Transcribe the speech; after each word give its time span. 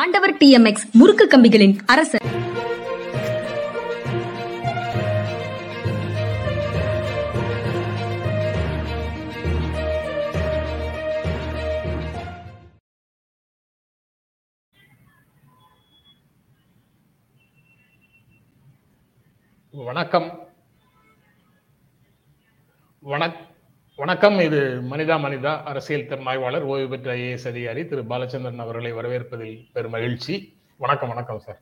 ஆண்டவர் 0.00 0.36
D 0.36 0.50
M 0.50 0.64
X 0.64 0.84
முறுக்கு 0.92 1.24
கம்பிகளின் 1.26 1.74
அரசர். 1.86 2.24
வணக்கம். 24.20 24.46
இது 24.46 24.60
மனிதா 24.90 25.16
மனிதா 25.24 25.50
அரசியல் 25.70 26.06
திறனாய்வாளர் 26.10 26.64
ஓய்வு 26.70 26.86
பெற்ற 26.92 27.08
ஐஏஎஸ் 27.18 27.44
அதிகாரி 27.50 27.82
திரு 27.90 28.02
பாலச்சந்திரன் 28.12 28.62
அவர்களை 28.64 28.90
வரவேற்பதில் 28.96 29.60
பெரும் 29.74 29.92
மகிழ்ச்சி. 29.94 30.34
வணக்கம் 30.84 31.10
வணக்கம் 31.12 31.38
சார். 31.44 31.60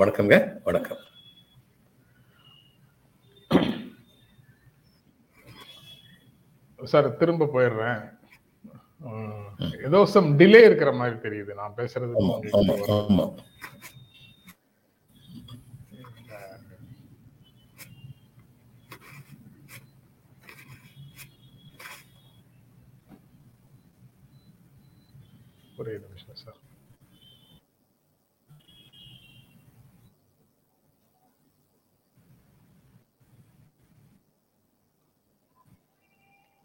வணக்கங்க 0.00 0.36
வணக்கம். 0.68 1.02
சார் 6.92 7.16
திரும்ப 7.22 7.50
போயிடுறேன். 7.56 8.00
ஏதோ 9.88 10.00
சம் 10.14 10.32
டிலே 10.38 10.62
இருக்கிற 10.70 10.92
மாதிரி 11.02 11.18
தெரியுது. 11.28 11.54
நான் 11.60 11.78
பேசுறது 11.82 12.14
ஒரே 25.80 25.92
நிமிஷம் 26.04 26.40
சார். 26.42 26.58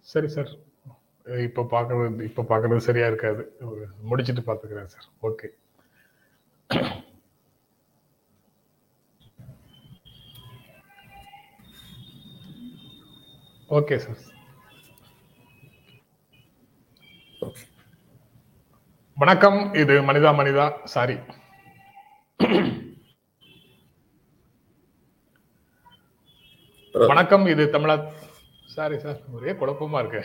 சரி 0.08 0.27
சார். 0.36 0.52
இப்போ 1.45 1.61
பார்க்கறது 1.71 2.25
இப்போ 2.30 2.41
பார்க்கறது 2.49 2.88
சரியா 2.88 3.08
இருக்காது. 3.11 3.43
முடிச்சிட்டு 4.09 4.43
பார்த்துக்கிறேன் 4.49 4.91
சார். 4.93 5.08
ஓகே. 5.30 5.47
Okay 13.80 13.97
sir. 14.05 14.21
வணக்கம் 19.17 19.59
இது 19.81 19.95
மனிதா 20.08 20.31
மனிதா 20.33 20.66
சாரி 20.94 21.16
வணக்கம் 26.95 27.45
இது 27.53 27.63
தமிழா 27.73 27.95
சாரி 28.69 28.97
சார் 28.99 29.19
ஒரே 29.33 29.52
குழப்பமா 29.53 29.99
இருக்கு. 30.02 30.21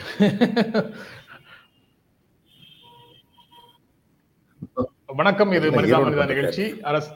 வணக்கம் 5.13 5.53
இது 5.59 5.69
மனிதா 5.71 5.99
மனிதா 6.01 6.25
நிகழ்ச்சி 6.33 6.65
அரசு. 6.83 7.11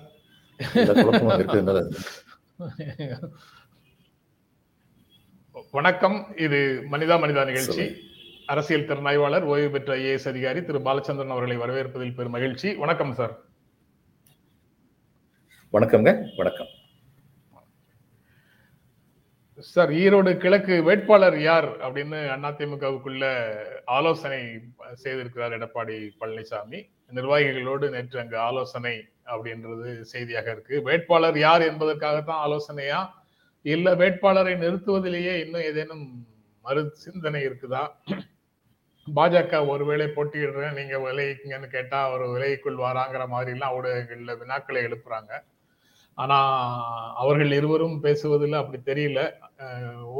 வணக்கம் 5.75 6.17
இது 6.39 6.59
மனிதா 6.93 7.17
மனிதா 7.17 7.45
நிகழ்ச்சி. 7.45 7.85
அரசியல் 8.47 8.85
திறனாய்வாளர் 8.85 9.43
ஓய்வு 9.43 9.71
பெற்ற 9.71 9.97
ஐஏஎஸ் 9.97 10.29
அதிகாரி 10.29 10.65
திரு. 10.65 10.79
பாலச்சந்திரன் 10.79 11.29
அவர்களை 11.29 11.59
வரவேற்பதில் 11.59 12.15
பெரும் 12.15 12.33
மகிழ்ச்சி. 12.33 12.75
வணக்கம் 12.75 13.13
சார். 13.13 13.39
வணக்கம்ங்க. 15.73 16.37
வணக்கம். 16.37 16.67
சார் 19.59 19.91
ஈரோடு 19.91 20.37
கிழக்கு 20.37 20.83
வேட்பாளர் 20.83 21.41
யார் 21.41 21.77
அப்படின்னு 21.77 22.17
அதிமுகவுக்குள்ள 22.17 23.55
ஆலோசனை 23.85 24.43
செய்திருக்கிறார் 25.05 25.53
எடப்பாடி 25.53 26.11
பழனிசாமி. 26.21 26.89
நிர்வாகிகளோடு 27.15 27.91
நேற்று 27.91 28.21
அங்கு 28.21 28.39
ஆலோசனை 28.39 29.05
அப்படின்றது 29.27 30.01
செய்தியாக 30.01 30.51
இருக்கு. 30.51 30.83
வேட்பாளர் 30.83 31.39
யார் 31.39 31.63
என்பதற்காகத்தான் 31.63 32.43
ஆலோசனையா? 32.47 33.09
இல்ல 33.63 33.95
வேட்பாளரை 33.95 34.55
நிறுத்துவதிலேயே 34.55 35.41
இன்னும் 35.41 35.63
ஏதேனும் 35.63 36.27
மறு 36.63 36.91
சிந்தனை 36.91 37.47
இருக்குதா? 37.47 37.89
பாஜக 39.07 39.67
ஒருவேளை 39.67 40.07
போட்டியிடுறேன் 40.07 40.73
நீங்க 40.73 40.99
விளைவிக்கீங்கன்னு 40.99 41.69
கேட்டா 41.69 41.99
அவர் 42.05 42.23
விலகிக்குள் 42.23 42.83
வாராங்கிற 42.85 43.25
மாதிரிலாம் 43.35 43.75
ஊடகங்கள்ல 43.79 44.35
வினாக்களை 44.41 44.81
எழுப்புறாங்க. 44.89 45.33
ஆனா 46.15 46.39
அவர்கள் 47.15 47.53
இருவரும் 47.53 48.01
பேசுவதில் 48.01 48.61
அப்படி 48.61 48.79
தெரியல. 48.91 49.21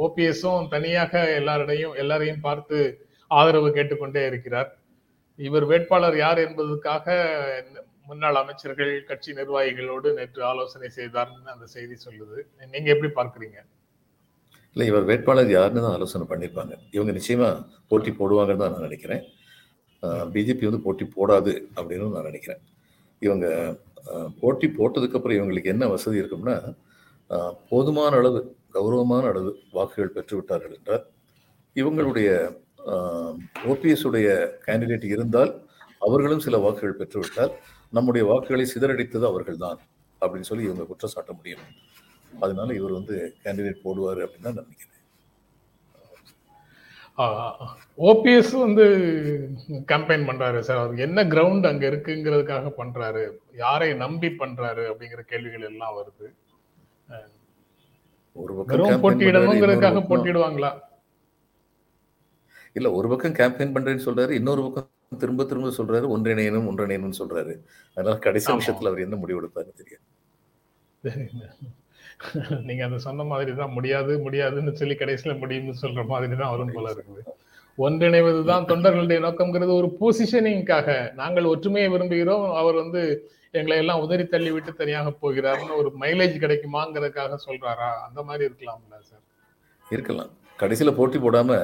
ஓபிஎஸும் 0.05 0.67
தனியாக 0.67 1.23
எல்லாரிடையும் 1.39 1.95
எல்லாரையும் 1.95 2.41
பார்த்து 2.41 3.07
ஆதரவு 3.27 3.69
கேட்டுக்கொண்டே 3.71 4.25
இருக்கிறார். 4.25 4.69
இவர் 5.35 5.65
வேட்பாளர் 5.65 6.17
யார் 6.17 6.37
என்பதற்காக 6.37 7.15
முன்னாள் 8.05 8.35
அமைச்சர்கள் 8.35 9.03
கட்சி 9.03 9.31
நிர்வாகிகளோடு 9.33 10.13
நேற்று 10.13 10.43
ஆலோசனை 10.43 10.89
செய்தார்னு 10.95 11.53
அந்த 11.53 11.65
செய்தி 11.65 11.95
சொல்லுது. 12.05 12.37
நீங்க 12.73 12.89
எப்படி 12.93 13.11
பார்க்குறீங்க? 13.15 13.59
இல்லை 14.75 14.85
இவர் 14.91 15.05
வேட்பாளர் 15.09 15.51
யாருன்னு 15.55 15.83
தான் 15.83 15.95
ஆலோசனை 15.97 16.25
பண்ணியிருப்பாங்க 16.29 16.73
இவங்க 16.95 17.11
நிச்சயமாக 17.17 17.59
போட்டி 17.89 18.11
போடுவாங்கன்னு 18.19 18.61
தான் 18.63 18.73
நான் 18.75 18.87
நினைக்கிறேன். 18.87 19.21
பிஜேபி 20.33 20.67
வந்து 20.69 20.81
போட்டி 20.87 21.05
போடாது 21.17 21.51
அப்படின்னு 21.77 22.15
நான் 22.15 22.27
நினைக்கிறேன். 22.31 22.61
இவங்க 23.21 23.45
போட்டி 24.41 24.67
போட்டதுக்கப்புறம் 24.79 25.37
இவங்களுக்கு 25.37 25.71
என்ன 25.73 25.85
வசதி 25.93 26.21
இருக்கும்னா 26.21 26.57
போதுமான 27.69 28.11
அளவு 28.21 28.39
கௌரவமான 28.75 29.23
அளவு 29.33 29.51
வாக்குகள் 29.77 30.13
பெற்றுவிட்டார்கள் 30.17 30.75
என்றால் 30.77 31.05
இவங்களுடைய 31.75 32.29
ஓபிஎஸ் 33.71 34.05
உடைய 34.09 34.27
கேண்டிடேட் 34.67 35.07
இருந்தால் 35.15 35.51
அவர்களும் 36.07 36.45
சில 36.47 36.57
வாக்குகள் 36.65 36.99
பெற்றுவிட்டால் 36.99 37.53
நம்முடைய 37.93 38.23
வாக்குகளை 38.31 38.65
சிதறடித்தது 38.73 39.25
அவர்கள்தான் 39.31 39.79
அப்படின்னு 40.21 40.49
சொல்லி 40.51 40.67
இவங்க 40.67 40.85
குற்றம் 40.91 41.13
சாட்ட 41.15 41.31
முடியும். 41.39 41.65
அதனால 42.39 42.73
இவர் 42.73 42.97
வந்து 42.99 43.15
கேண்டிடேட் 43.43 43.85
போடுவார் 43.85 44.21
அப்படின்னு 44.25 44.47
தான் 44.49 44.57
நான் 44.59 44.67
நினைக்கிறேன் 44.67 44.91
ஓபிஎஸ் 47.97 48.53
வந்து 48.59 48.85
கம்பெயின் 49.91 50.27
பண்றாரு 50.29 50.59
சார். 50.59 50.77
அவர் 50.77 51.03
என்ன 51.05 51.23
கிரவுண்ட் 51.23 51.67
அங்க 51.69 51.85
இருக்குங்கிறதுக்காக 51.91 52.71
பண்றாரு. 52.79 53.23
யாரை 53.53 53.93
நம்பி 53.93 54.27
பண்றாரு 54.27 54.83
அப்படிங்கிற 54.91 55.21
கேள்விகள் 55.21 55.67
எல்லாம் 55.69 55.95
வருது. 55.99 56.27
ஒரு 58.33 58.53
பக்கம் 58.55 59.03
போட்டியிடணுங்கிறதுக்காக 59.03 60.01
போட்டியிடுவாங்களா 60.09 60.71
இல்ல 62.73 62.91
ஒரு 62.91 63.07
பக்கம் 63.09 63.37
கேம்பெயின் 63.39 63.73
பண்றேன்னு 63.75 64.05
சொல்றாரு 64.05 64.31
இன்னொரு 64.39 64.61
பக்கம் 64.61 65.19
திரும்ப 65.19 65.45
திரும்ப 65.45 65.69
சொல்றாரு 65.77 66.05
ஒன்றிணையணும் 66.15 66.67
ஒன்றிணையணும்னு 66.71 67.19
சொல்றாரு. 67.19 67.53
அதனால 67.97 68.17
கடைசி. 68.17 68.53
நிமிஷத்துல 68.53 68.91
அவர் 68.91 69.05
என்ன 69.07 69.15
முடிவு 69.15 69.39
எடுப்பாருன்னு 69.41 69.79
தெரியாது. 69.81 70.03
நீங்க 72.67 72.83
அதை 72.87 72.97
சொன்ன 73.07 73.25
மாதிரி 73.31 73.51
தான் 73.61 73.73
முடியாது 73.77 74.13
முடியாதுன்னு 74.25 74.73
சொல்லி 74.81 74.95
கடைசியில 74.99 75.33
முடியும்னு 75.43 75.81
சொல்ற 75.83 76.03
மாதிரி 76.11 76.35
தான் 76.41 76.53
வரும் 76.53 76.75
போல 76.75 76.93
இருக்குது. 76.95 77.23
ஒன்றிணைவதுதான் 77.77 78.67
தொண்டர்களுடைய 78.71 79.19
நோக்கம்ங்கிறது 79.25 79.73
ஒரு 79.81 79.89
பொசிஷனிங்காக 80.01 80.89
நாங்கள் 81.21 81.51
ஒற்றுமையை 81.53 81.87
விரும்புகிறோம். 81.93 82.45
அவர் 82.59 82.77
வந்து 82.83 83.01
எங்களை 83.59 83.77
எல்லாம் 83.81 84.03
உதறி 84.05 84.23
தள்ளி 84.27 84.51
விட்டு 84.53 84.71
தனியாக 84.81 85.09
போகிறாருன்னு 85.23 85.79
ஒரு 85.81 85.89
மைலேஜ் 86.03 86.37
கிடைக்குமாங்கிறதுக்காக 86.43 87.37
சொல்றாரா? 87.47 87.89
அந்த 88.07 88.21
மாதிரி 88.29 88.43
இருக்கலாம்ல 88.49 88.95
சார் 89.09 89.23
இருக்கலாம். 89.95 90.31
கடைசியில 90.61 90.93
போட்டி 90.99 91.19
போடாம 91.25 91.59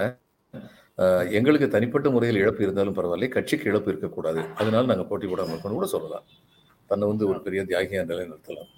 எங்களுக்கு 1.37 1.67
தனிப்பட்ட 1.75 2.07
முறையில் 2.13 2.39
இழப்பு 2.41 2.61
இருந்தாலும் 2.65 2.95
பரவாயில்ல. 2.97 3.27
கட்சிக்கு 3.35 3.69
இழப்பு 3.71 3.89
இருக்கக்கூடாது. 3.91 4.41
அதனால 4.61 4.89
நாங்க 4.91 5.05
போட்டி 5.11 5.27
போடாம 5.31 5.53
இருக்கணும் 5.53 5.79
கூட 5.79 5.89
சொல்லலாம். 5.95 6.25
தன்னை 6.89 7.05
வந்து 7.11 7.25
ஒரு 7.31 7.39
பெரிய 7.45 7.61
தியாகியா 7.69 8.03
நிலைநிறுத்தலாம். 8.11 8.69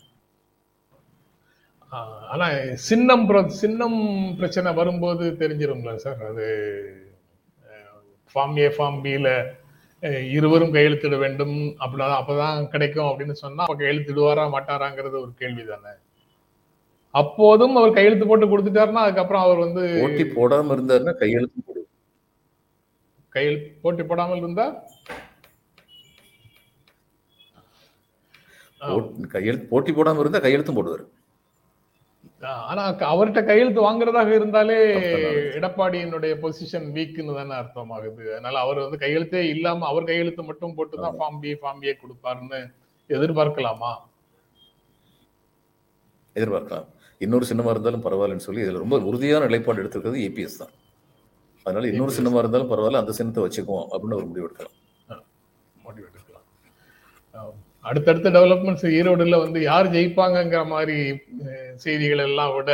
ஆனா 2.34 2.45
சின்னம் 2.90 3.25
சின்னம் 3.62 4.00
பிரச்சனை 4.40 4.69
வரும்போது 4.80 5.25
தெரிஞ்சிரும்ல 5.42 5.92
சார். 6.06 6.22
அது 6.30 6.45
ஃபார்ம் 8.36 8.56
ஏ 8.63 8.68
ஃபார்ம் 8.75 9.00
பில 9.06 9.28
இருவரும் 10.38 10.74
கையெழுத்திட 10.75 11.18
வேண்டும். 11.25 11.57
அப்படின்னா 11.81 12.16
அப்பதான் 12.22 12.57
கிடைக்கும் 12.74 13.10
அப்படின்னு 13.10 13.36
சொன்னா 13.44 13.66
அப்ப 13.66 13.78
கையெழுத்திடுவாரா 13.81 14.45
மாட்டாராங்கிறது 14.56 15.16
ஒரு 15.24 15.31
கேள்வி 15.42 15.66
தானே 15.69 15.94
அப்போதும் 17.22 17.75
அவர் 17.80 17.96
கையெழுத்து 17.98 18.25
போட்டு 18.30 18.46
கொடுத்துட்டாருன்னா 18.51 19.06
அதுக்கப்புறம் 19.06 19.46
அவர் 19.46 19.63
வந்து 19.66 19.84
போட்டி 20.04 20.25
போடாம 20.38 20.75
இருந்தாருன்னா 20.78 21.13
கையெழுத்து 21.24 21.62
கையெழுத்து 23.36 23.69
போட்டி 23.84 24.04
போடாமல் 24.10 24.39
இருந்தா? 24.42 24.66
கையெழுத்து 29.36 29.72
போட்டி 29.72 29.92
போடாம 29.98 30.22
இருந்தா 30.24 30.42
கையெழுத்தும் 30.46 30.78
போடுவார். 30.80 31.06
ஆனா 32.72 32.84
அவர்கிட்ட 33.13 33.42
கையெழுத்து 33.45 33.81
வாங்குறதாக 33.88 34.30
இருந்தாலே. 34.38 34.78
எடப்பாடியினுடைய 35.60 36.34
பொசிஷன் 36.44 36.88
வீக்னு 36.95 37.36
தானே 37.40 37.54
அர்த்தமாகுது. 37.60 38.24
அதனால 38.31 38.60
அவர் 38.60 38.80
வந்து 38.86 38.98
கையெழுத்தே 39.04 39.42
இல்லாம 39.54 39.88
அவர் 39.88 40.10
கையெழுத்து 40.10 40.44
மட்டும் 40.44 40.75
போட்டு 40.75 40.98
தான் 41.06 41.18
ஃபார்ம் 41.19 41.40
பி 41.44 41.54
ஃபார்ம் 41.62 41.84
ஏ 41.90 41.94
கொடுப்பாருன்னு 42.01 42.60
எதிர்பார்க்கலாமா? 43.10 43.92
எதிர்பார்க்கலாம். 46.36 46.88
இன்னொரு 47.19 47.45
சின்னமா 47.50 47.74
இருந்தாலும் 47.74 48.06
பரவாயில்லன்னு 48.06 48.48
சொல்லி 48.48 48.62
இதுல 48.62 48.84
ரொம்ப 48.84 48.98
உறுதியான 49.10 49.46
நிலைப்பாடு 49.46 49.81
எடுத்திருக்கிறது 49.84 50.24
ஏபிஎஸ் 50.28 50.62
தான். 50.62 50.74
அதனால 51.66 51.88
இன்னொரு 51.88 52.12
APS. 52.12 52.18
சின்னமா 52.19 52.42
இருந்தாலும் 52.44 52.72
பரவாயில்ல 52.72 53.04
அந்த 53.04 53.12
சின்னத்தை 53.12 53.44
வச்சுக்குவோம் 53.44 53.88
அப்படின்னு 53.92 54.19
ஒரு 54.22 54.28
முடிவு 54.31 54.48
எடுக்கலாம். 54.48 54.78
அடுத்தடுத்த 57.85 58.30
டெவலப்மெண்ட்ஸ் 58.38 58.85
ஈரோடுல 58.97 59.38
வந்து 59.45 59.59
யார் 59.71 59.94
ஜெயிப்பாங்கங்கிற 59.95 60.62
மாதிரி 60.75 60.97
செய்திகள் 61.85 62.25
எல்லாம் 62.30 62.53
விட 62.57 62.71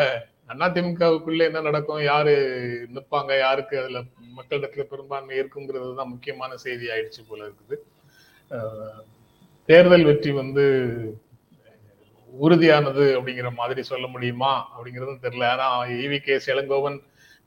அதிமுகவுக்குள்ள 0.54 1.42
என்ன 1.48 1.60
நடக்கும் 1.68 2.04
யாரு 2.12 2.34
நிற்பாங்க 2.96 3.32
யாருக்கு 3.40 3.76
அதுல 3.82 4.00
மக்களிடத்துல 4.38 4.84
பெரும்பான்மை 4.92 5.36
இருக்குங்கிறது 5.42 5.90
தான் 6.00 6.12
முக்கியமான 6.14 6.52
செய்தி 6.64 6.86
ஆயிடுச்சு 6.94 7.22
போல 7.30 7.42
இருக்குது. 7.48 7.78
தேர்தல் 9.70 10.08
வெற்றி 10.10 10.32
வந்து 10.42 10.64
உறுதியானது 12.34 13.06
அப்படிங்கிற 13.18 13.50
மாதிரி 13.62 13.82
சொல்ல 13.92 14.06
முடியுமா 14.14 14.52
அப்படிங்கிறதும் 14.74 15.24
தெரியல. 15.26 15.46
ஏன்னா 15.54 15.68
இவி 16.06 16.20
கே 16.26 16.38
இளங்கோவன் 16.54 16.98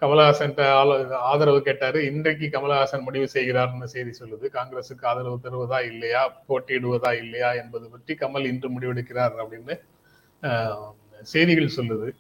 கமலஹாசன் 0.03 1.11
ஆதரவு 1.13 1.63
கேட்டாரு. 1.63 2.05
இன்றைக்கு 2.05 2.49
கமலஹாசன் 2.53 3.03
முடிவு 3.03 3.29
செய்கிறார்னு 3.35 3.85
செய்தி 3.85 4.11
சொல்லுது. 4.21 4.47
காங்கிரசுக்கு 4.53 5.05
ஆதரவு 5.05 5.39
தருவதா 5.43 5.85
இல்லையா? 5.85 6.43
போட்டியிடுவதா 6.49 7.13
இல்லையா 7.13 7.53
என்பது 7.53 7.89
பற்றி 7.89 8.15
கமல் 8.15 8.47
இன்று 8.47 8.81
முடிவெடுக்கிறார் 8.81 9.33
அப்படின்னு 9.43 9.81
செய்திகள் 11.23 11.71
சொல்லுது. 11.77 12.11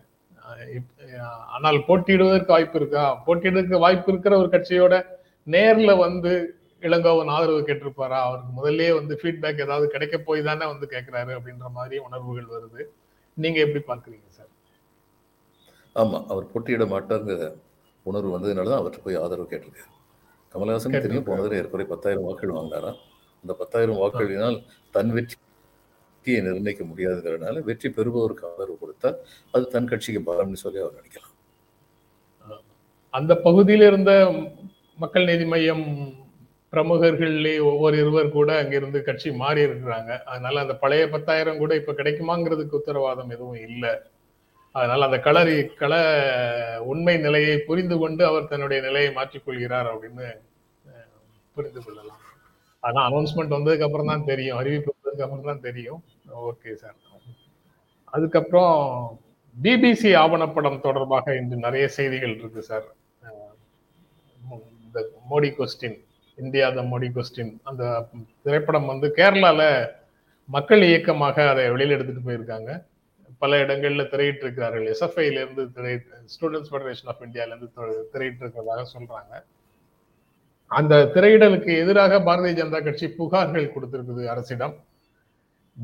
இப்- 0.76 1.20
ஆனால் 1.48 1.78
போட்டியிடுவதற்கு 1.78 2.48
வாய்ப்பு 2.48 2.80
இருக்கா? 2.80 3.24
போட்டியிடுவதற்கு 3.28 3.80
வாய்ப்பு 3.80 4.12
இருக்கிற 4.12 4.38
ஒரு 4.38 4.48
கட்சியோட 4.48 5.06
நேர்ல 5.48 5.98
வந்து 5.98 6.56
இளங்கோவன் 6.82 7.28
ஆதரவு 7.28 7.62
கேட்டிருப்பாரா? 7.62 8.20
அவருக்கு 8.20 8.68
முதல்ல 8.68 8.94
வந்து 8.94 9.20
ஃபீட்பேக் 9.24 9.62
ஏதாவது 9.62 9.88
கிடைக்க 9.88 10.18
போய் 10.18 10.42
தானே 10.42 10.66
வந்து 10.66 10.88
கேட்கிறாரு 10.92 11.40
அப்படின்ற 11.40 11.70
மாதிரி 11.74 11.98
உணர்வுகள் 11.98 12.48
வருது. 12.58 12.84
நீங்க 13.44 13.60
எப்படி 13.66 13.82
பாக்குறீங்க 13.90 14.28
சார்? 14.38 14.52
ஆமா 15.96 16.18
அவர் 16.32 16.52
போட்டியிட 16.52 16.86
மாட்டாருங்கிற 16.94 17.46
உணர்வு 18.06 18.34
வந்ததுனால 18.36 18.70
தான் 18.72 18.82
அவர்கிட்ட 18.82 19.06
போய் 19.06 19.22
ஆதரவு 19.24 19.48
கேட்டிருக்காரு. 19.52 19.92
கமலஹாசன் 20.54 20.94
தெரியும் 20.94 21.04
கேட்டிருக்காரு. 21.06 21.28
போன 21.30 21.44
தடவை 21.46 21.60
ஏற்கனவே 21.62 21.88
பத்தாயிரம் 21.94 22.26
வாக்குகள் 22.28 22.58
வாங்கினாராம். 22.58 23.00
அந்த 23.44 23.54
பத்தாயிரம் 23.62 24.00
வாக்குகளினால் 24.02 24.58
தன் 24.96 25.12
வெற்றியை 25.18 26.40
நிர்ணயிக்க 26.48 26.84
முடியாதுங்கிறதுனால 26.92 27.62
வெற்றி 27.70 27.90
பெறுபவருக்கு 27.98 28.48
ஆதரவு 28.52 28.78
கொடுத்தா 28.84 29.10
அது 29.54 29.66
தன் 29.76 29.90
கட்சிக்கு 29.92 30.22
பலம்னு 30.30 30.62
சொல்லி 30.64 30.80
அவர் 30.84 30.98
நினைக்கலாம். 31.00 31.36
அந்த 33.14 33.34
பகுதியில் 33.46 33.86
இருந்த 33.90 34.12
மக்கள் 35.04 35.30
நீதி 35.30 35.46
மையம் 35.54 35.86
பிரமுகர்களே 36.74 37.54
ஒவ்வொரு 37.70 37.96
இருவர் 37.98 38.36
கூட 38.38 38.50
அங்கிருந்து 38.58 39.00
கட்சி 39.04 39.30
மாறி 39.32 39.62
இருக்கிறாங்க. 39.66 40.12
அதனால 40.24 40.60
அந்த 40.60 40.76
பழைய 40.76 41.10
பத்தாயிரம் 41.10 41.58
கூட 41.58 41.76
இப்ப 41.76 41.92
கிடைக்குமாங்கிறதுக்கு 41.92 42.80
உத்தரவாதம் 42.80 43.30
எதுவும் 43.30 43.62
இல்லை. 43.70 43.94
அதனால 44.72 45.06
அந்த 45.06 45.18
களரி 45.18 45.56
கள 45.82 45.94
உண்மை 46.92 47.18
நிலையை 47.18 47.58
புரிந்து 47.60 47.98
கொண்டு 47.98 48.26
அவர் 48.26 48.48
தன்னுடைய 48.48 48.80
நிலையை 48.88 49.14
மாற்றிக்கொள்கிறார் 49.14 49.88
அப்படின்னு 49.94 50.28
புரிந்து 51.56 51.82
கொள்ளலாம். 51.84 52.22
ஆனா 52.80 53.00
அனௌன்ஸ்மெண்ட் 53.10 53.56
வந்ததுக்கு 53.56 53.88
அப்புறம் 53.88 54.12
தான் 54.12 54.26
தெரியும். 54.26 54.58
அறிவிப்பு 54.58 54.94
வந்ததுக்கு 54.96 55.26
அப்புறம் 55.26 55.50
தான் 55.52 55.66
தெரியும். 55.68 56.04
Okay 56.50 56.74
sir. 56.74 56.98
அதுக்கப்புறம் 58.06 58.76
பிபிசி 59.64 60.12
ஆவணப்படம் 60.22 60.80
தொடர்பாக 60.80 61.36
இன்று 61.36 61.58
நிறைய 61.58 61.88
செய்திகள் 61.88 62.38
இருக்கு 62.38 62.62
சார். 62.62 62.88
இந்த 64.86 65.00
Modi 65.32 65.50
question 65.58 65.98
India 66.42 66.70
the 66.70 66.82
Modi 66.82 67.10
question. 67.16 67.54
அந்த 67.64 68.10
திரைப்படம் 68.44 68.86
வந்து 68.86 69.14
கேரளால 69.16 69.90
மக்கள் 70.46 70.82
இயக்கமாக 70.82 71.50
அதை 71.50 71.70
வெளியில் 71.70 71.96
எடுத்துட்டு 71.96 72.28
போயிருக்காங்க. 72.30 72.84
பல 73.38 73.58
இடங்கள்ல 73.64 74.04
திரையிட்டு 74.14 74.44
இருக்கிறார்கள் 74.46 74.86
எஸ்எஃப்ஐல 74.94 75.42
இருந்து 75.44 75.72
திரை 75.72 75.94
ஸ்டூடெண்ட்ஸ் 76.34 76.72
ஃபெடரேஷன் 76.72 77.10
ஆஃப் 77.12 77.22
இந்தியால 77.22 77.48
இருந்து 77.48 77.70
திரையிட்டு 78.14 78.42
இருக்கிறதாக 78.44 78.86
சொல்றாங்க. 78.96 79.34
அந்த 80.68 80.96
திரையிடலுக்கு 81.14 81.72
எதிராக 81.84 82.20
பாரதிய 82.20 82.54
ஜனதா 82.60 82.84
கட்சி 82.84 83.08
புகார்கள் 83.20 83.72
கொடுத்திருக்குது 83.76 84.26
அரசிடம். 84.26 84.76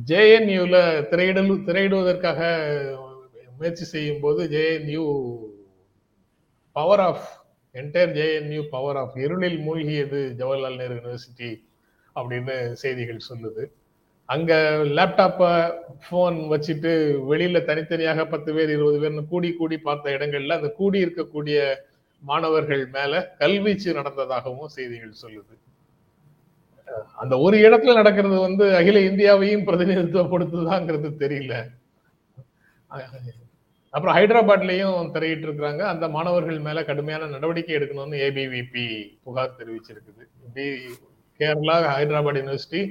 ஜேஎன்யூல 0.08 1.08
திரையிடல் 1.08 1.52
திரையிடுவதற்காக 1.70 2.40
முயற்சி 3.58 3.86
செய்யும் 3.94 4.20
போது 4.22 4.42
JNU 4.56 5.04
power 6.72 7.00
off 7.00 7.28
entire 7.80 8.14
JNU 8.18 8.62
power 8.76 8.98
off 8.98 9.18
இருளில் 9.18 9.58
மூழ்கியது 9.68 10.20
ஜவஹர்லால் 10.40 10.80
நேரு 10.82 10.96
யூனிவர்சிட்டி 10.96 11.50
அப்படின்னு 12.16 12.56
செய்திகள் 12.84 13.28
சொல்லுது. 13.30 13.64
அங்க 14.30 14.54
லேப்டாப்பை 14.98 15.50
ஃபோன் 16.04 16.38
வச்சுட்டு 16.52 16.92
வெளியில 17.32 17.58
தனித்தனியாக 17.66 18.26
பத்து 18.26 18.50
பேர் 18.54 18.70
இருபது 18.70 18.98
பேர்னு 19.02 19.24
கூடி 19.28 19.50
கூடி 19.54 19.78
பார்த்த 19.78 20.16
இடங்கள்ல 20.18 20.58
அந்த 20.60 20.70
கூடி 20.80 20.98
இருக்கக்கூடிய 21.06 21.58
மாணவர்கள் 22.22 22.84
மேல 22.88 23.14
கல்வீச்சு 23.40 23.90
நடந்ததாகவும் 24.00 24.74
செய்திகள் 24.78 25.22
சொல்லுது. 25.24 25.56
அந்த 27.22 27.34
ஒரு 27.46 27.58
இடத்துல 27.58 27.94
நடக்கிறது 27.94 28.38
வந்து 28.40 28.66
அகில 28.76 29.00
இந்தியாவையும் 29.10 29.66
பிரதிநிதித்துவப்படுத்துதாங்கிறது 29.68 31.10
தெரியல. 31.24 31.54
அப்புறம் 33.96 34.16
ஹைதராபாத்லயும் 34.16 35.12
திரையிட்டு 35.16 35.46
இருக்கிறாங்க 35.48 35.82
அந்த 35.94 36.06
மாணவர்கள் 36.16 36.60
மேல 36.68 36.84
கடுமையான 36.84 37.30
நடவடிக்கை 37.34 37.76
எடுக்கணும்னு 37.76 38.18
ஏபிவிபி 38.28 38.86
புகார் 39.24 39.58
தெரிவிச்சிருக்குது. 39.60 40.24
இப்படி 40.46 40.66
கேரளா 41.40 41.76
ஹைதராபாத் 41.98 42.40
யூனிவர்சிட்டி 42.40 42.82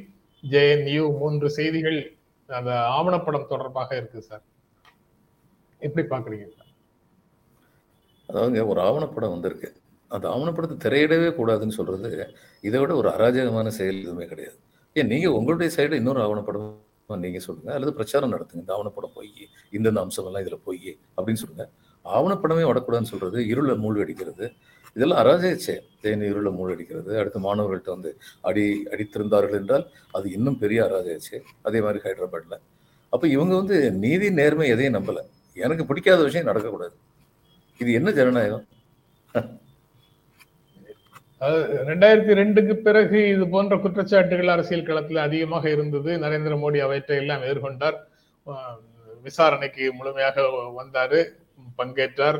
ஜேஎன்யூ 0.52 1.02
மூன்று 1.18 1.50
செய்திகள் 1.50 1.98
அந்த 2.46 2.70
ஆவணப்படம் 2.96 3.50
தொடர்பாக 3.52 3.90
இருக்கு 3.96 4.22
சார். 4.28 4.42
எப்படி 5.78 6.06
பாக்குறீங்க 6.06 6.46
சார்? 6.56 6.70
ஒரு 8.72 8.80
ஆவணப்படம் 8.88 9.34
வந்திருக்கு. 9.36 9.70
அந்த 10.08 10.26
ஆவணப்படத்தை 10.34 10.76
திரையிடவே 10.86 11.28
கூடாதுன்னு 11.38 11.78
சொல்றது 11.78 12.26
இதை 12.68 12.80
விட 12.80 12.92
ஒரு 13.02 13.08
அராஜகமான 13.08 13.68
செயல் 13.78 14.00
எதுவுமே 14.00 14.26
கிடையாது. 14.32 14.58
ஏன் 14.96 15.10
நீங்க 15.12 15.28
உங்களுடைய 15.38 15.70
சைடு 15.76 16.00
இன்னொரு 16.00 16.20
ஆவணப்படம் 16.26 16.68
நீங்கள் 17.08 17.44
சொல்லுங்கள் 17.46 17.74
அல்லது 17.76 17.92
பிரச்சாரம் 17.92 18.32
நடத்துங்க. 18.34 18.62
இந்த 18.64 18.72
ஆவணப்படம் 18.76 19.14
போய் 19.14 19.32
இந்தந்த 19.76 20.00
அம்சமெல்லாம் 20.04 20.44
இதில் 20.44 20.64
போய் 20.68 20.90
அப்படின்னு 21.16 21.42
சொல்லுங்கள் 21.42 21.70
ஆவணப்படமே 22.04 22.64
வரக்கூடாதுன்னு 22.70 23.10
சொல்கிறது 23.10 23.38
இருளை 23.46 23.74
மூழ்கடிக்கிறது 23.84 24.46
இதெல்லாம் 24.96 25.20
அராஜகச்சே 25.22 25.74
தேனி 26.02 26.26
இருளை 26.32 26.50
மூழ்கடிக்கிறது 26.58 27.12
அடுத்து 27.20 27.40
மாணவர்கள்ட்ட 27.46 27.90
வந்து 27.96 28.11
அடி 28.49 28.64
அடித்திருந்தார்கள் 28.92 29.61
என்றால் 29.61 29.84
அது 30.16 30.26
இன்னும் 30.30 30.58
பெரிய 30.58 30.80
அராஜகச்சே 30.88 31.40
அதே 31.62 31.80
மாதிரி 31.80 32.02
ஹைதராபாத்ல. 32.04 32.56
அப்போ 33.12 33.26
இவங்க 33.28 33.54
வந்து 33.54 33.76
நீதி 34.04 34.28
நேர்மை 34.40 34.68
எதையும் 34.75 34.96
நம்பலை. 34.99 35.23
எனக்கு 35.56 35.84
பிடிக்காத 35.87 36.23
விஷயம் 36.23 36.49
நடக்கக்கூடாது. 36.50 36.94
இது 37.80 37.92
என்ன 37.92 38.11
ஜனநாயகம்? 38.11 38.64
ரெண்டாயிரத்தி 41.90 42.34
ரெண்டுக்கு 42.40 42.74
பிறகு 42.86 43.18
இது 43.34 43.44
போன்ற 43.54 43.74
குற்றச்சாட்டுகள் 43.84 44.52
அரசியல் 44.54 44.88
களத்தில் 44.88 45.26
அதிகமாக 45.26 45.64
இருந்தது. 45.74 46.10
நரேந்திர 46.24 46.56
மோடி 46.62 46.78
அவற்றை 46.86 47.16
எல்லாம் 47.22 47.44
எதிர்கொண்டார். 47.46 47.96
விசாரணைக்கு 49.26 49.84
முழுமையாக 49.98 50.46
வந்தாரு 50.80 51.20
பங்கேற்றார். 51.80 52.38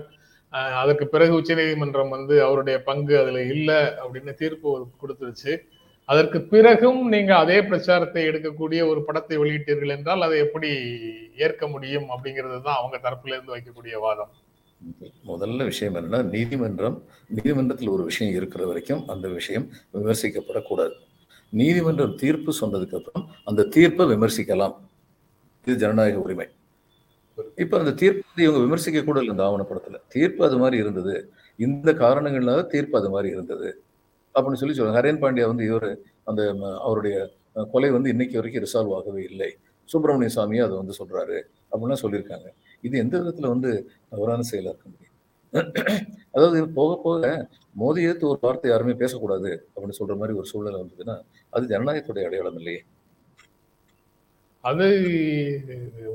அதற்கு 0.81 1.05
பிறகு 1.15 1.33
உச்சநீதிமன்றம் 1.41 2.15
வந்து 2.17 2.35
அவருடைய 2.47 2.77
பங்கு 2.89 3.15
அதுல 3.23 3.39
இல்லை 3.55 3.81
அப்படின்னு 4.03 4.35
தீர்ப்பு 4.43 4.69
கொடுத்துருச்சு. 5.03 5.55
அதற்கு 6.09 6.39
பிறகும் 6.53 7.01
நீங்க 7.15 7.33
அதே 7.43 7.59
பிரச்சாரத்தை 7.69 8.23
எடுக்கக்கூடிய 8.31 8.81
ஒரு 8.93 9.01
படத்தை 9.07 9.37
வெளியிட்டீர்கள் 9.43 9.95
என்றால் 9.97 10.27
அதை 10.27 10.39
எப்படி 10.47 10.71
ஏற்க 11.47 11.67
முடியும் 11.75 12.09
அப்படிங்கிறது 12.15 12.59
தான் 12.67 12.81
அவங்க 12.81 12.97
தரப்புல 13.07 13.37
இருந்து 13.37 13.55
வைக்கக்கூடிய 13.55 13.95
வாதம். 14.07 14.33
முதல்ல 15.27 15.65
விஷயம் 15.65 15.95
என்னன்னா 15.95 16.25
நீதிமன்றம் 16.25 17.05
நீதிமன்றத்தில் 17.29 17.89
ஒரு 17.89 18.05
விஷயம் 18.05 18.35
இருக்கிற 18.35 18.67
வரைக்கும் 18.67 19.09
அந்த 19.09 19.29
விஷயம் 19.29 19.71
விமர்சிக்கப்படக்கூடாது. 19.95 20.93
நீதிமன்றம் 21.51 22.17
தீர்ப்பு 22.17 22.53
சொன்னதுக்கு 22.61 22.95
அப்புறம் 22.95 23.29
அந்த 23.45 23.63
தீர்ப்பை 23.63 24.07
விமர்சிக்கலாம். 24.07 24.75
இது 25.67 25.77
ஜனநாயக 25.77 26.19
உரிமை. 26.19 26.47
இப்ப 27.57 27.79
அந்த 27.79 27.93
தீர்ப்பு 27.93 28.43
இவங்க 28.43 28.61
விமர்சிக்க 28.61 29.05
கூட 29.05 29.23
இல்லை 29.23 29.35
இந்த 29.35 29.43
ஆவணப்படத்துல. 29.43 30.01
தீர்ப்பு 30.09 30.45
அது 30.45 30.59
மாதிரி 30.59 30.77
இருந்தது. 30.77 31.33
இந்த 31.57 31.93
காரணங்கள்னால 31.93 32.67
தீர்ப்பு 32.67 32.99
அது 32.99 33.11
மாதிரி 33.11 33.33
இருந்தது. 33.33 33.83
அப்படின்னு 34.35 34.53
சொல்லி 34.53 34.75
சொல்லுவாங்க 34.75 35.01
ஹரேன் 35.01 35.17
பாண்டியா 35.17 35.47
வந்து 35.47 35.67
இவர் 35.67 35.99
அந்த 36.25 36.57
அவருடைய 36.81 37.31
கொலை 37.73 37.91
வந்து 37.91 38.11
இன்னைக்கு 38.11 38.43
வரைக்கும் 38.43 38.65
ரிசால்வ் 38.65 38.95
ஆகவே 38.95 39.23
இல்லை. 39.31 39.57
சுப்பிரமணிய 39.85 40.41
சாமியை 40.41 40.65
அதை 40.65 40.77
வந்து 40.77 40.95
சொல்றாரு. 40.99 41.43
அப்படின்லாம் 41.73 42.03
சொல்லியிருக்காங்க. 42.03 42.49
இது 42.85 42.95
எந்த 42.99 43.15
விதத்துல 43.21 43.53
வந்து 43.55 43.71
தவறான 44.13 44.47
செயலா 44.51 44.73
இருக்க 44.73 44.87
முடியும்? 44.89 45.01
அதாவது 46.35 46.59
போக 46.79 46.91
போக 47.05 47.27
மோதி 47.77 48.01
ஏத்து 48.09 48.25
ஒரு 48.31 48.39
வார்த்தை 48.41 48.69
யாருமே 48.71 48.95
பேசக்கூடாது 49.03 49.51
அப்படின்னு 49.75 49.99
சொல்ற 50.01 50.15
மாதிரி 50.21 50.39
ஒரு 50.41 50.49
சூழ்நிலை 50.53 50.79
வந்ததுன்னா 50.83 51.17
அது 51.53 51.65
ஜனநாயகத்துடைய 51.73 52.29
அடையாளம் 52.29 52.59
இல்லையே. 52.61 52.81
அது 54.65 54.87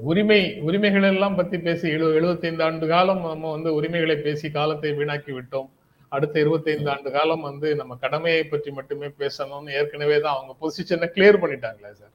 உரிமை 0.01 0.39
உரிமைகள் 0.67 1.07
எல்லாம் 1.09 1.35
பத்தி 1.35 1.57
பேசி 1.67 1.85
எழு 1.89 2.05
எழுபத்தைந்து 2.19 2.63
ஆண்டு 2.67 2.85
காலம் 2.87 3.21
நம்ம 3.25 3.51
வந்து 3.55 3.69
உரிமைகளை 3.79 4.15
பேசி 4.27 4.47
காலத்தை 4.51 4.91
வீணாக்கி 4.99 5.31
விட்டோம். 5.35 5.69
அடுத்த 6.11 6.35
இருபத்தைந்து 6.39 6.89
ஆண்டு 6.93 7.09
காலம் 7.17 7.43
வந்து 7.49 7.67
நம்ம 7.75 7.97
கடமையை 8.03 8.43
பற்றி 8.53 8.69
மட்டுமே 8.77 9.09
பேசணும்னு 9.21 9.75
ஏற்கனவே 9.79 10.17
தான் 10.21 10.35
அவங்க 10.37 10.53
பொசிஷனை 10.61 11.09
கிளியர் 11.15 11.41
பண்ணிட்டாங்களே 11.43 11.91
சார். 12.01 12.13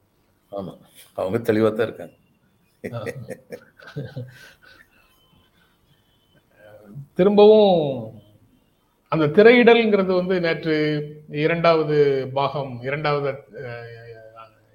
ஆமா. 0.52 0.72
அவங்க 1.18 1.38
தெளிவா 1.50 1.70
தான் 1.70 1.88
இருக்காங்க. 1.88 2.14
திரும்பவும் 7.18 8.14
அந்த 9.12 9.30
திரையிடல்ங்கிறது 9.36 10.14
வந்து 10.14 10.40
நேற்று 10.40 11.04
இரண்டாவது 11.44 12.28
பாகம் 12.32 12.82
இரண்டாவது 12.82 13.44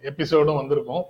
எபிசோடும் 0.04 0.56
வந்திருக்கும். 0.56 1.06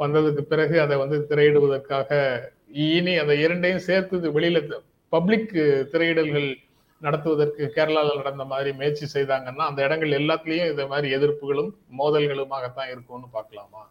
வந்ததுக்கு 0.00 0.42
பிறகு 0.42 0.80
அதை 0.80 0.96
வந்து 0.96 1.26
திரையிடுவதற்காக 1.30 2.40
இனி 2.86 3.18
அந்த 3.18 3.36
இரண்டையும் 3.36 3.78
சேர்த்து 3.78 4.38
வெளியில 4.38 4.80
பப்ளிக் 5.12 5.52
திரையிடல்கள் 5.92 6.56
நடத்துவதற்கு 7.02 7.72
கேரளாவில் 7.76 8.16
நடந்த 8.16 8.44
மாதிரி 8.44 8.72
முயற்சி 8.72 9.06
செய்தாங்கன்னா 9.14 9.70
அந்த 9.70 9.82
இடங்கள் 9.82 10.20
எல்லாத்துலயும் 10.20 10.70
இந்த 10.70 10.86
மாதிரி 10.86 11.16
எதிர்ப்புகளும் 11.16 11.74
மோதல்களுமாகத்தான் 11.98 12.90
இருக்கும்னு 12.90 13.28
பார்க்கலாமா? 13.32 13.90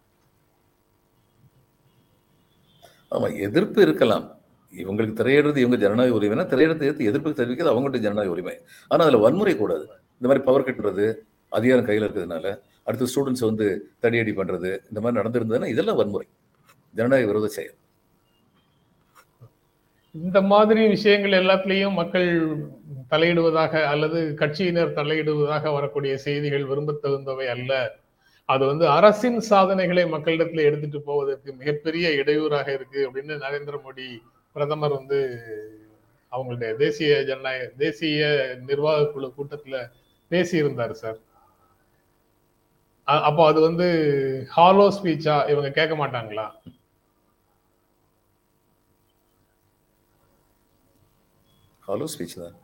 ஆமாம் 3.16 3.36
எதிர்ப்பு 3.48 3.80
இருக்கலாம். 3.86 4.26
இவங்களுக்கு 4.74 5.16
திரையிடுறது 5.20 5.60
இவங்க 5.64 5.78
ஜனநாயக 5.84 6.18
உரிமைனா 6.20 6.46
திரையிடத்தை 6.54 6.86
எடுத்து 6.90 7.10
எதிர்ப்பு 7.10 7.32
தெரிவிக்கிறது 7.40 7.74
அவங்கள்ட்ட 7.74 8.00
ஜனநாயக 8.06 8.34
உரிமை. 8.36 8.56
ஆனால் 8.92 9.06
அதில் 9.08 9.24
வன்முறை 9.26 9.54
கூடாது. 9.58 9.86
இந்த 10.18 10.28
மாதிரி 10.30 10.44
பவர் 10.48 10.68
கட்டுறது 10.68 11.06
அதிகாரம் 11.58 11.88
கையில் 11.90 12.06
இருக்கிறதுனால 12.06 12.46
அடுத்து 12.88 13.10
ஸ்டூடெண்ட்ஸ் 13.12 13.48
வந்து 13.50 13.66
தடியடி 14.04 14.34
பண்ணுறது 14.40 14.72
இந்த 14.90 15.00
மாதிரி 15.02 15.20
நடந்திருந்ததுன்னா 15.22 15.70
இதெல்லாம் 15.74 16.00
வன்முறை. 16.02 16.28
ஜனநாயக 16.94 17.28
விரோத 17.32 17.48
செயல். 17.58 17.78
இந்த 20.16 20.40
மாதிரி 20.52 20.82
விஷயங்கள் 20.88 21.40
எல்லாத்துலேயும் 21.42 21.96
மக்கள் 22.00 22.28
தலையிடுவதாக 23.12 23.84
அல்லது 23.92 24.20
கட்சியினர் 24.42 24.98
தலையிடுவதாக 24.98 25.72
வரக்கூடிய 25.74 26.14
செய்திகள் 26.26 26.66
விரும்ப 26.72 26.98
தகுந்தவை 27.04 27.48
அல்ல. 27.56 27.72
அது 28.50 28.64
வந்து 28.66 28.86
அரசின் 28.90 29.40
சாதனைகளை 29.50 30.04
மக்களிடத்துல 30.14 30.66
எடுத்துட்டு 30.70 31.00
போவதற்கு 31.02 31.50
மிகப்பெரிய 31.60 32.08
இடையூறாக 32.22 32.68
இருக்கு 32.78 33.00
அப்படின்னு 33.08 33.36
நரேந்திர 33.46 33.76
மோடி 33.86 34.08
பிரதமர் 34.56 34.98
வந்து 35.00 35.20
அவங்களுடைய 36.32 36.72
தேசிய 36.82 37.12
ஜனநாயக 37.30 37.70
தேசிய 37.84 38.24
நிர்வாக 38.70 39.08
குழு 39.14 39.28
கூட்டத்துல 39.38 39.78
பேசியிருந்தார் 40.32 40.94
சார். 41.04 41.20
அப்போ 43.30 43.42
அது 43.52 43.60
வந்து 43.68 43.88
ஹாலோ 44.56 44.86
ஸ்பீச்சா 44.98 45.36
இவங்க 45.54 45.70
கேட்க 45.78 45.94
மாட்டாங்களா? 46.02 46.46
ஹாலோ 51.88 52.06
ஸ்பீச் 52.14 52.36
தான். 52.44 52.56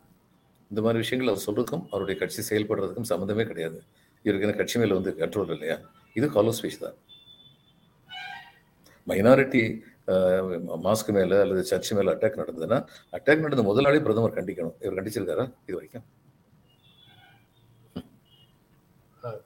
இந்த 0.72 0.82
மாதிரி 0.82 1.02
விஷயங்கள் 1.04 1.32
அவர் 1.32 1.46
சொல்றதுக்கும் 1.48 1.86
அவருடைய 1.92 2.18
கட்சி 2.20 2.42
செயல்படுறதுக்கும் 2.50 3.10
சம்மந்தமே 3.12 3.46
கிடையாது. 3.52 3.80
இவருக்கு 4.26 4.60
கட்சி 4.62 4.80
மேல 4.80 4.98
வந்து 5.00 5.12
கண்ட்ரோல் 5.22 5.54
இல்லையா? 5.56 5.78
இது 6.18 6.28
ஹாலோ 6.36 6.52
ஸ்பீச் 6.58 6.84
தான். 6.86 6.98
மைனாரிட்டி 9.10 9.64
மாஸ்க் 10.86 11.12
மேல 11.18 11.40
அல்லது 11.44 11.62
சர்ச் 11.70 11.92
மேல 11.98 12.14
அட்டாக் 12.16 12.40
நடந்ததுன்னா 12.42 12.78
அட்டாக் 13.18 13.44
நடந்த 13.46 13.64
முதல் 13.68 13.86
நாளே 13.88 14.02
பிரதமர் 14.06 14.38
கண்டிக்கணும். 14.38 14.76
இவர் 14.84 14.98
கண்டிச்சிருக்காரா? 14.98 15.46
இது 15.68 15.78
வரைக்கும்? 15.78 16.06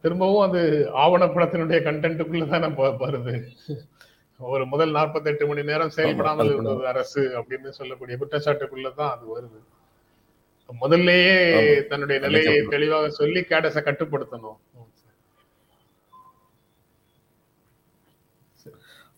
திரும்பவும் 0.03 0.43
அது 0.47 0.59
ஆவணப்படத்தினுடைய 1.03 1.77
கண்டென்ட்டுக்குள்ள 1.87 2.45
தானே 2.53 2.67
வருது. 3.03 3.33
ஒரு 4.39 4.63
முதல் 4.73 4.93
நாற்பத்தி 4.97 5.29
எட்டு 5.31 5.45
மணி 5.49 5.63
நேரம் 5.69 5.93
செயல்படாமல் 5.97 6.51
இருந்தது 6.53 6.83
அரசு 6.91 7.21
அப்படின்னு 7.39 7.69
சொல்லக்கூடிய 7.79 8.17
குற்றச்சாட்டுக்குள்ளதான் 8.21 9.13
அது 9.15 9.25
வருது. 9.35 9.59
முதல்லயே 10.69 11.33
தன்னுடைய 11.89 12.17
நிலையை 12.25 12.53
தெளிவாக 12.75 13.09
சொல்லி 13.19 13.41
கேடஸ 13.51 13.81
கட்டுப்படுத்தணும். 13.87 14.59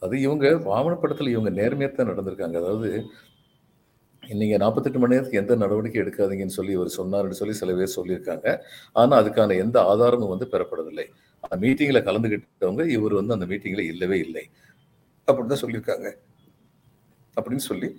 அது 0.05 0.15
இவங்க 0.25 0.45
ஆவணப்படத்தில் 0.77 1.33
இவங்க 1.33 1.51
நேர்மையத்தான் 1.59 2.11
நடந்திருக்காங்க. 2.11 2.57
அதாவது 2.63 2.89
நீங்க 4.23 4.55
நாற்பத்தெட்டு 4.63 4.99
மணி 5.01 5.13
நேரத்துக்கு 5.13 5.41
எந்த 5.41 5.55
நடவடிக்கை 5.63 5.99
எடுக்காதீங்கன்னு 6.03 6.57
சொல்லி 6.57 6.73
இவர் 6.77 6.97
சொன்னார்னு 6.97 7.39
சொல்லி 7.39 7.55
சில 7.59 7.73
பேர் 7.77 7.95
சொல்லியிருக்காங்க. 7.95 8.47
ஆனா 9.01 9.13
அதுக்கான 9.21 9.57
எந்த 9.63 9.77
ஆதாரமும் 9.91 10.33
வந்து 10.33 10.47
பெறப்படவில்லை. 10.53 11.05
அந்த 11.43 11.57
மீட்டிங்ல 11.63 12.01
கலந்துகிட்டவங்க 12.07 12.85
இவர் 12.97 13.19
வந்து 13.19 13.35
அந்த 13.37 13.47
மீட்டிங்ல 13.51 13.83
இல்லவே 13.93 14.19
இல்லை. 14.25 14.45
அப்படின்னு 15.27 15.53
தான் 15.53 15.63
சொல்லியிருக்காங்க. 15.63 16.07
அப்படின்னு 17.37 17.65
சொல்லி 17.71 17.89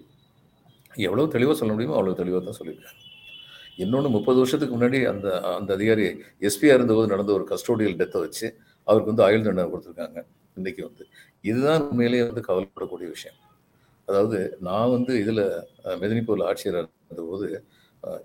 எவ்வளவு 1.09 1.33
தெளிவாக 1.37 1.59
சொல்ல 1.61 1.73
முடியுமோ 1.75 1.99
அவ்வளவு 1.99 2.21
தெளிவாக 2.23 2.45
தான் 2.49 2.61
சொல்லியிருக்காங்க. 2.61 3.03
இன்னொன்று 3.79 4.09
முப்பது 4.17 4.39
வருஷத்துக்கு 4.43 4.75
முன்னாடி 4.77 4.99
அந்த 5.13 5.29
அந்த 5.59 5.71
அதிகாரி 5.79 6.05
எஸ்பியா 6.49 6.75
இருந்தபோது 6.79 7.13
நடந்த 7.15 7.33
ஒரு 7.39 7.45
கஸ்டோடியல் 7.53 7.99
டெத்தை 8.01 8.21
வச்சு 8.27 8.47
அவருக்கு 8.87 9.13
வந்து 9.13 9.25
ஆயுள் 9.27 9.47
தண்டனை 9.47 9.69
கொடுத்துருக்காங்க 9.73 10.19
இன்னைக்கு 10.57 10.83
வந்து. 10.89 11.05
இதுதான் 11.45 11.83
உண்மையிலேயே 11.91 12.25
வந்து 12.29 12.43
கவலைப்படக்கூடிய 12.49 13.09
விஷயம். 13.17 13.39
அதாவது 14.09 14.39
நான் 14.69 14.93
வந்து 14.97 15.13
இதில் 15.23 15.43
மெதினிப்பூரில் 16.03 16.47
ஆட்சியராக 16.51 16.89
இருந்தபோது 17.09 17.49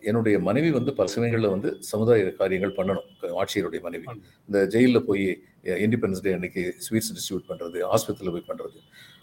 என்னுடைய 0.10 0.36
மனைவி 0.48 0.70
வந்து 0.78 0.92
பல 0.98 1.08
சமயங்களில் 1.14 1.54
வந்து 1.54 1.70
சமுதாய 1.92 2.32
காரியங்கள் 2.42 2.76
பண்ணணும். 2.80 3.08
ஆட்சியருடைய 3.42 3.82
மனைவி. 3.88 4.08
இந்த 4.50 4.60
ஜெயிலில் 4.74 5.06
போய் 5.10 5.26
இண்டிபெண்டன்ஸ் 5.86 6.24
டே 6.26 6.34
அன்னைக்கு 6.38 6.64
ஸ்வீட்ஸ் 6.86 7.12
டிஸ்ட்ரிபியூட் 7.16 7.50
பண்ணுறது 7.52 7.80
ஹாஸ்பிட்டலில் 7.92 8.36
போய் 8.36 8.50
பண்ணுறது 8.52 8.80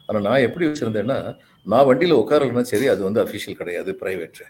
ஆனால் 0.09 0.25
நான் 0.29 0.45
எப்படி 0.49 0.67
வச்சுருந்தேன்னா 0.69 1.19
நான் 1.67 1.89
வண்டியில் 1.91 2.21
உட்காரலன்னா 2.23 2.65
சரி 2.73 2.87
அது 2.95 3.03
வந்து 3.09 3.23
அஃபிஷியல் 3.25 3.61
கிடையாது 3.61 3.93
ப்ரைவேட்டு. 4.03 4.47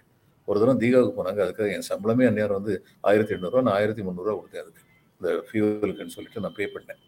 ஒரு 0.49 0.59
தடவை 0.61 0.77
தீகாவுக்கு 0.83 1.15
போனாங்க. 1.19 1.41
அதுக்காக 1.47 1.69
என் 1.77 1.89
சம்பளமே 1.91 2.27
அந்நேரம் 2.31 2.59
வந்து 2.61 2.75
ஆயிரத்தி 3.11 3.35
எண்ணூறுவா 3.37 3.63
நான் 3.67 3.77
ஆயிரத்தி 3.79 4.03
முந்நூறுரூவா 4.09 4.37
கொடுத்தேன் 4.41 4.63
அதுக்கு. 4.65 4.83
இந்த 5.21 5.31
ஃபியூவலுக்குன்னு 5.49 6.15
சொல்லிட்டு 6.17 6.43
நான் 6.45 6.57
பே 6.59 6.67
பண்ணேன் 6.75 7.01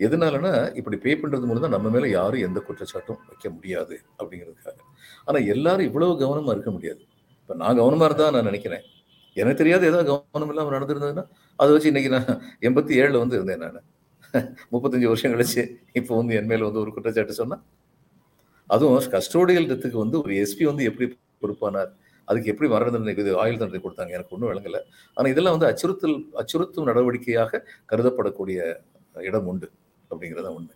எதனாலனா 0.00 0.52
இப்படி 0.80 0.96
பே 1.04 1.12
பண்ணுறது 1.20 1.46
மூலம் 1.48 1.64
தான் 1.64 1.74
நம்ம 1.76 1.90
மேலே 1.94 2.08
யாரும் 2.18 2.42
எந்த 2.48 2.58
குற்றச்சாட்டும் 2.66 3.20
வைக்க 3.30 3.46
முடியாது 3.54 3.94
அப்படிங்கிறதுக்காக. 4.18 4.78
ஆனால் 5.28 5.46
எல்லாரும் 5.54 5.86
இவ்வளவு 5.90 6.12
கவனமாக 6.22 6.54
இருக்க 6.56 6.70
முடியாது. 6.76 7.02
இப்போ 7.40 7.54
நான் 7.62 7.78
கவனமாக 7.80 8.08
இருந்தால் 8.08 8.34
நான் 8.36 8.48
நினைக்கிறேன். 8.50 8.84
எனக்கு 9.36 9.60
தெரியாது 9.62 9.84
ஏதாவது 9.90 10.06
கவனம் 10.10 10.50
இல்லாமல் 10.52 10.74
நடந்திருந்ததுன்னா 10.76 11.24
அதை 11.58 11.68
வச்சு 11.74 11.90
இன்னைக்கு 11.92 12.10
நான் 12.16 12.30
எண்பத்தி 12.68 12.92
ஏழில் 13.00 13.20
வந்து 13.22 13.36
இருந்தேன் 13.38 13.62
நான். 13.64 13.80
முப்பத்தஞ்சு 14.72 15.06
வருஷம் 15.10 15.32
கழிச்சு 15.34 15.62
இப்போ 15.98 16.12
வந்து 16.20 16.32
என் 16.38 16.50
மேலே 16.52 16.64
வந்து 16.68 16.80
ஒரு 16.84 16.90
குற்றச்சாட்டு 16.96 17.34
சொன்னால் 17.40 17.62
அதுவும் 18.74 19.10
கஸ்டோடியல் 19.16 19.68
டெத்துக்கு 19.70 19.98
வந்து 20.04 20.16
ஒரு 20.24 20.32
எஸ்பி 20.42 20.64
வந்து 20.70 20.84
எப்படி 20.90 21.06
பொறுப்பானார்? 21.42 21.90
அதுக்கு 22.28 22.50
எப்படி 22.52 22.68
மரண 22.74 22.88
தண்டனை 22.94 23.14
இது 23.24 23.32
ஆயுள் 23.42 23.60
தண்டனை 23.62 23.80
கொடுத்தாங்க. 23.84 24.14
எனக்கு 24.18 24.34
ஒன்றும் 24.36 24.50
விளங்கலை. 24.52 24.80
ஆனால் 25.16 25.32
இதெல்லாம் 25.34 25.56
வந்து 25.56 25.70
அச்சுறுத்தல் 25.70 26.18
அச்சுறுத்தும் 26.42 26.88
நடவடிக்கையாக 26.90 27.62
கருதப்படக்கூடிய 27.92 28.58
இடம் 29.30 29.48
உண்டு 29.52 29.68
அப்படிங்கிறத 30.10 30.50
உண்மை. 30.58 30.74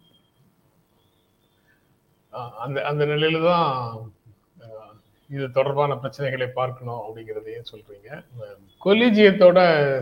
அந்த 2.65 2.79
அந்த 2.91 3.03
நிலையில 3.13 3.41
தான் 3.51 3.71
இது 5.31 5.47
தொடர்பான 5.57 5.93
பிரச்சனைகளை 6.01 6.47
பார்க்கணும் 6.59 7.03
அப்படிங்கிறதையும் 7.05 7.69
சொல்றீங்க. 7.71 8.09
கொலிஜியத்தோட 8.85 9.59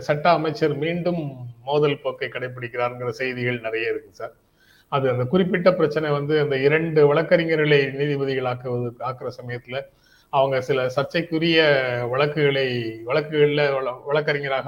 சட்ட 0.07 0.25
அமைச்சர் 0.37 0.73
மீண்டும் 0.83 1.21
மோதல் 1.67 2.01
போக்கை 2.03 2.27
கடைபிடிக்கிறாருங்கிற 2.29 3.11
செய்திகள் 3.19 3.65
நிறைய 3.65 3.91
இருக்கு 3.93 4.11
சார். 4.21 4.33
அது 4.91 5.05
அந்த 5.13 5.23
குறிப்பிட்ட 5.33 5.69
பிரச்சனை 5.79 6.07
வந்து 6.17 6.33
அந்த 6.43 6.55
இரண்டு 6.67 7.01
வழக்கறிஞர்களை 7.09 7.79
நீதிபதிகளாக்குவது 7.99 8.89
ஆக்குற 9.09 9.29
சமயத்துல 9.39 9.79
அவங்க 10.37 10.57
சில 10.67 10.81
சர்ச்சைக்குரிய 10.95 11.59
வழக்குகளை 12.11 12.67
வழக்குகளில் 13.07 13.63
வழக்கறிஞராக 14.09 14.67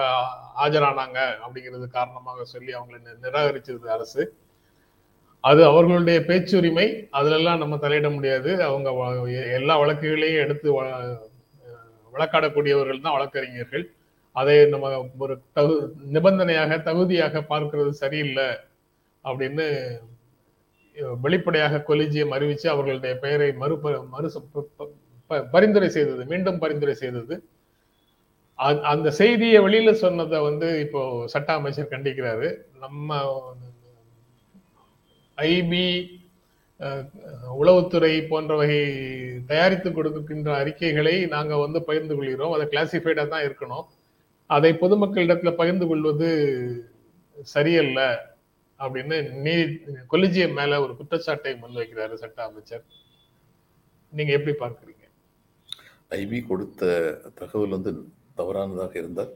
ஆஜரானாங்க 0.64 1.20
அப்படிங்கிறது 1.44 1.86
காரணமாக 1.98 2.46
சொல்லி 2.54 2.72
அவங்களை 2.78 3.00
நிராகரிச்சது 3.26 3.88
அரசு. 3.96 4.24
அது 5.44 5.62
அவர்களுடைய 5.70 6.20
பேச்சுரிமை. 6.30 6.88
அதிலெல்லாம் 7.20 7.62
நம்ம 7.64 7.78
தலையிட 7.86 8.10
முடியாது. 8.16 8.52
அவங்க 8.70 8.90
எல்லா 9.60 9.76
வழக்குகளையும் 9.84 10.44
எடுத்து 10.46 10.68
வழக்காடக்கூடியவர்கள் 12.14 13.04
தான் 13.06 13.18
வழக்கறிஞர்கள். 13.18 13.86
அதை 14.36 14.56
நம்ம 14.74 14.88
ஒரு 15.26 15.34
தகு 15.58 15.76
நிபந்தனையாக 16.16 16.78
தகுதியாக 16.90 17.42
பார்க்கிறது 17.52 17.92
சரியில்லை 18.04 18.48
அப்படின்னு 19.26 19.66
வெளிப்படையாக 21.26 21.84
கொலிஜியம் 21.90 22.34
அறிவிச்சு 22.38 22.68
அவர்களுடைய 22.74 23.14
பெயரை 23.24 23.50
மறு 23.62 23.76
மறு 24.16 24.28
பரிந்துரை 25.54 25.90
செய்தது 25.98 26.24
மீண்டும் 26.32 26.62
பரிந்துரை 26.64 26.96
செய்தது. 27.04 27.36
அந்த 28.92 29.08
செய்தியை 29.20 29.60
வெளியில 29.66 29.92
சொன்னதை 30.04 30.40
வந்து 30.50 30.68
இப்போ 30.86 31.02
சட்ட 31.34 31.50
அமைச்சர் 31.60 31.94
கண்டிக்கிறாரு. 31.94 32.50
நம்ம 32.84 33.18
ஐபி 35.38 35.86
உளவுத்துறை 37.62 38.14
போன்றவை 38.32 38.70
தயாரித்து 39.50 39.90
கொடுக்கின்ற 39.98 40.50
அறிக்கைகளை 40.62 41.16
நாங்கள் 41.36 41.64
வந்து 41.66 41.80
பகிர்ந்து 41.90 42.14
கொள்கிறோம். 42.18 42.54
அதை 42.56 42.66
கிளாசிஃபைடாக 42.74 43.28
தான் 43.34 43.46
இருக்கணும். 43.48 43.86
அதை 44.50 44.72
பொதுமக்களிடத்தில் 44.82 45.60
பகிர்ந்து 45.60 45.86
கொள்வது 45.92 46.30
சரியல்ல 47.54 48.00
அப்படின்னு 48.80 49.18
நீ 49.44 49.54
கொலிஜியம் 50.14 50.58
மேல 50.60 50.80
ஒரு 50.86 50.94
குற்றச்சாட்டை 51.00 51.54
முன்வைக்கிறாரு 51.62 52.16
சட்ட 52.24 52.40
அமைச்சர். 52.50 52.84
நீங்க 54.14 54.32
எப்படி 54.38 54.54
பார்க்குறீங்க? 54.64 55.03
ஐபி 56.20 56.40
கொடுத்த 56.50 56.84
தகவல் 57.40 57.76
வந்து 57.78 57.92
தவறானதாக 58.40 58.94
இருந்தால் 59.02 59.32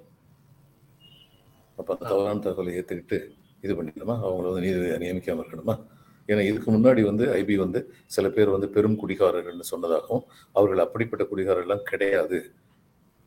அப்ப 1.79 1.89
அந்த 1.95 2.05
தவறான 2.11 2.41
தகவலை 2.47 2.71
ஏத்துக்கிட்டு 2.79 3.17
இது 3.65 3.73
பண்ணிக்கணுமா 3.77 4.15
அவங்கள 4.25 4.45
வந்து 4.51 4.63
நீதி 4.65 4.79
நியமிக்காம 5.03 5.43
இருக்கணுமா? 5.43 5.75
ஏன்னா 6.29 6.41
இதுக்கு 6.49 6.69
முன்னாடி 6.75 7.01
வந்து 7.09 7.25
ஐபி 7.39 7.55
வந்து 7.63 7.79
சில 8.15 8.25
பேர் 8.35 8.55
வந்து 8.55 8.67
பெரும் 8.75 8.97
குடிகாரர்கள்னு 9.01 9.67
சொன்னதாகவும் 9.73 10.23
அவர்கள் 10.57 10.81
அப்படிப்பட்ட 10.85 11.25
குடிகாரர்கள்லாம் 11.31 11.85
கிடையாது 11.91 12.39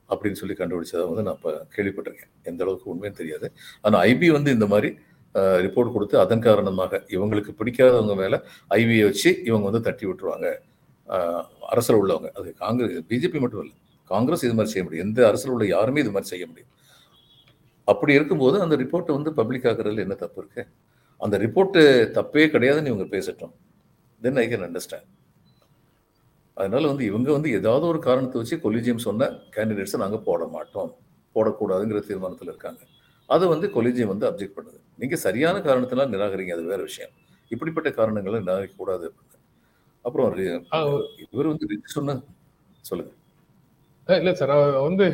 அப்படின்னு 0.08 0.40
சொல்லி 0.40 0.54
கண்டுபிடிச்சதை 0.58 1.04
வந்து 1.10 1.24
நான் 1.26 1.38
இப்போ 1.38 1.52
கேள்விப்பட்டிருக்கேன். 1.74 2.32
எந்த 2.50 2.60
அளவுக்கு 2.64 2.90
உண்மையும் 2.92 3.18
தெரியாது. 3.20 3.46
ஆனால் 3.86 4.00
ஐபி 4.10 4.28
வந்து 4.36 4.50
இந்த 4.56 4.66
மாதிரி 4.72 4.90
ரிப்போர்ட் 5.66 5.94
கொடுத்து 5.96 6.16
அதன் 6.24 6.44
காரணமாக 6.46 7.02
இவங்களுக்கு 7.16 7.52
பிடிக்காதவங்க 7.58 8.14
மேல 8.22 8.36
ஐபியை 8.78 9.04
வச்சு 9.08 9.30
இவங்க 9.48 9.64
வந்து 9.70 9.82
தட்டி 9.88 10.04
விட்டுருவாங்க. 10.06 10.48
அரசில் 11.72 11.98
உள்ளவங்க. 12.00 12.28
அது 12.38 12.54
காங்கிரஸ் 12.54 13.06
பிஜேபி 13.10 13.40
மட்டும் 13.40 13.62
இல்லை. 13.64 13.76
காங்கிரஸ் 14.04 14.44
இது 14.44 14.54
மாதிரி 14.54 14.72
செய்ய 14.72 14.84
முடியும். 14.86 15.06
எந்த 15.06 15.20
அரசில் 15.28 15.50
உள்ள 15.50 15.66
யாருமே 15.66 16.00
இது 16.00 16.10
மாதிரி 16.10 16.30
செய்ய 16.32 16.46
முடியும். 16.46 16.70
அப்படி 17.84 18.12
இருக்கும்போது 18.12 18.56
அந்த 18.60 18.76
ரிப்போர்ட்டை 18.76 19.12
வந்து 19.18 19.32
பப்ளிக் 19.32 19.64
ஆக்குறதுல 19.64 20.04
என்ன 20.06 20.14
தப்பு 20.14 20.40
இருக்கு? 20.42 20.62
அந்த 21.20 21.38
ரிப்போர்ட்டு 21.38 21.80
தப்பே 22.18 22.44
கிடையாதுன்னு 22.54 22.92
இவங்க 22.92 23.06
பேசட்டும். 23.16 23.54
தென் 24.22 24.36
ஐ 24.36 24.46
கேன் 24.48 24.66
அண்டர்ஸ்டாண்ட் 24.66 25.08
அதனால 26.56 26.86
வந்து 26.86 27.04
இவங்க 27.04 27.28
வந்து 27.32 27.50
ஏதாவது 27.50 27.86
ஒரு 27.86 27.98
காரணத்தை 27.98 28.38
வச்சு 28.40 28.56
கொலிஜியம் 28.56 29.04
சொன்ன 29.06 29.28
கேண்டிடேட்ஸை 29.56 29.96
நாங்கள் 29.96 30.24
போட 30.26 30.44
மாட்டோம். 30.46 30.90
போடக்கூடாதுங்கிற 31.34 32.00
தீர்மானத்தில் 32.08 32.48
இருக்காங்க. 32.48 32.80
அதை 33.26 33.48
வந்து 33.48 33.66
கொலிஜியம் 33.68 34.12
வந்து 34.12 34.26
அப்ஜெக்ட் 34.30 34.56
பண்ணுது. 34.56 34.78
நீங்கள் 34.96 35.22
சரியான 35.26 35.60
காரணத்தினால் 35.60 36.12
நிராகரிங்க. 36.14 36.52
அது 36.52 36.64
வேற 36.64 36.80
விஷயம். 36.82 37.12
இப்படிப்பட்ட 37.48 37.90
காரணங்களை 37.90 38.40
நிராகரிக்கக்கூடாது 38.40 38.74
கூடாது 38.76 39.06
அப்புறம் 40.04 40.36
இவர் 41.32 41.50
வந்து 41.52 41.80
சொன்ன 41.96 42.18
சொல்லுங்க. 42.90 43.12
இல்ல 44.08 44.30
சார் 44.38 44.52
வந்து 44.86 45.06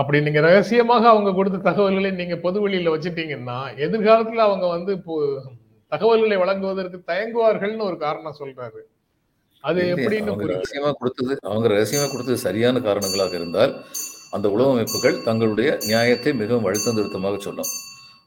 அப்படி 0.00 0.18
நீங்க 0.26 0.40
ரகசியமாக 0.48 1.04
அவங்க 1.12 1.30
கொடுத்த 1.38 1.58
தகவல்களை 1.68 2.10
நீங்க 2.18 2.36
பொது 2.44 2.58
வெளியில 2.64 2.92
வச்சுட்டீங்கன்னா 2.94 3.56
எதிர்காலத்துல 3.86 4.44
அவங்க 4.48 4.66
வந்து 4.74 4.92
இப்போ 4.98 5.14
தகவல்களை 5.92 6.36
வழங்குவதற்கு 6.42 6.98
தயங்குவார்கள்னு 7.10 7.88
ஒரு 7.88 7.96
காரணம் 8.04 8.38
சொல்றாரு. 8.40 8.80
அது 9.64 9.80
எப்படின்னு 9.94 10.50
ரகசியமா 10.52 10.90
கொடுத்தது 11.00 11.32
அவங்க 11.50 11.66
ரகசியமா 11.74 12.06
கொடுத்தது 12.12 12.38
சரியான 12.46 12.82
காரணங்களாக 12.88 13.34
இருந்தால் 13.40 13.72
அந்த 14.36 14.46
உளவு 14.54 14.72
அமைப்புகள் 14.74 15.18
தங்களுடைய 15.28 15.70
நியாயத்தை 15.90 16.32
மிகவும் 16.42 16.66
அழுத்தம் 16.68 16.98
திருத்தமாக 16.98 17.40
சொன்னோம். 17.48 17.72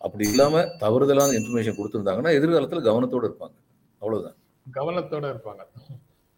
அப்படி 0.06 0.26
இல்லாம 0.34 0.64
தவறுதலான 0.84 1.36
இன்ஃபர்மேஷன் 1.40 1.78
கொடுத்திருந்தாங்கன்னா 1.80 2.34
எதிர்காலத்துல 2.40 2.84
கவனத்தோட 2.90 3.24
இருப்பாங்க. 3.30 3.58
அவ்வளவுதான். 4.02 4.38
கவனத்தோட 4.66 5.26
இருப்பாங்க. 5.34 5.64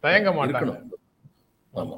தயங்க 0.03 0.29
மாட்டாங்க. 0.37 0.73
ஆமா 1.73 1.97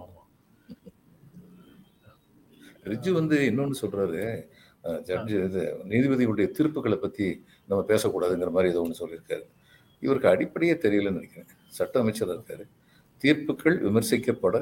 ரிஜு 2.92 3.12
வந்து 3.18 3.38
இன்னொன்னு 3.50 3.76
சொல்றாரு. 3.82 4.22
ஜட்ஜு 5.10 5.36
இது 5.48 5.62
நீதிபதிகளுடைய 5.92 6.48
தீர்ப்புகளை 6.58 6.98
பத்தி 7.04 7.28
நம்ம 7.68 7.82
பேசக்கூடாதுங்கிற 7.92 8.50
மாதிரி 8.56 8.72
ஏதோ 8.72 8.82
ஒன்று 8.86 9.02
சொல்லியிருக்காரு. 9.02 9.46
இவருக்கு 10.04 10.28
அடிப்படையே 10.32 10.74
தெரியலன்னு 10.86 11.18
நினைக்கிறேன். 11.20 11.52
சட்ட 11.78 12.02
அமைச்சர் 12.04 12.34
இருக்காரு. 12.34 12.66
தீர்ப்புகள் 13.22 13.78
விமர்சிக்கப்பட 13.86 14.58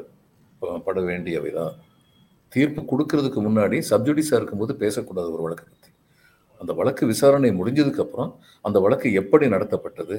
பட 0.86 0.98
வேண்டியவைதான். 1.10 1.74
தீர்ப்பு 2.56 2.82
கொடுக்கறதுக்கு 2.92 3.40
முன்னாடி 3.48 3.78
சப்ஜுடிஸா 3.90 4.38
இருக்கும்போது 4.40 4.74
பேசக்கூடாது 4.84 5.30
ஒரு 5.36 5.44
வழக்கை 5.46 5.66
பத்தி. 5.68 5.92
அந்த 6.62 6.72
வழக்கு 6.80 7.04
விசாரணை 7.12 7.52
முடிஞ்சதுக்கு 7.62 8.04
அப்புறம் 8.06 8.32
அந்த 8.68 8.78
வழக்கு 8.86 9.08
எப்படி 9.22 9.48
நடத்தப்பட்டது? 9.56 10.18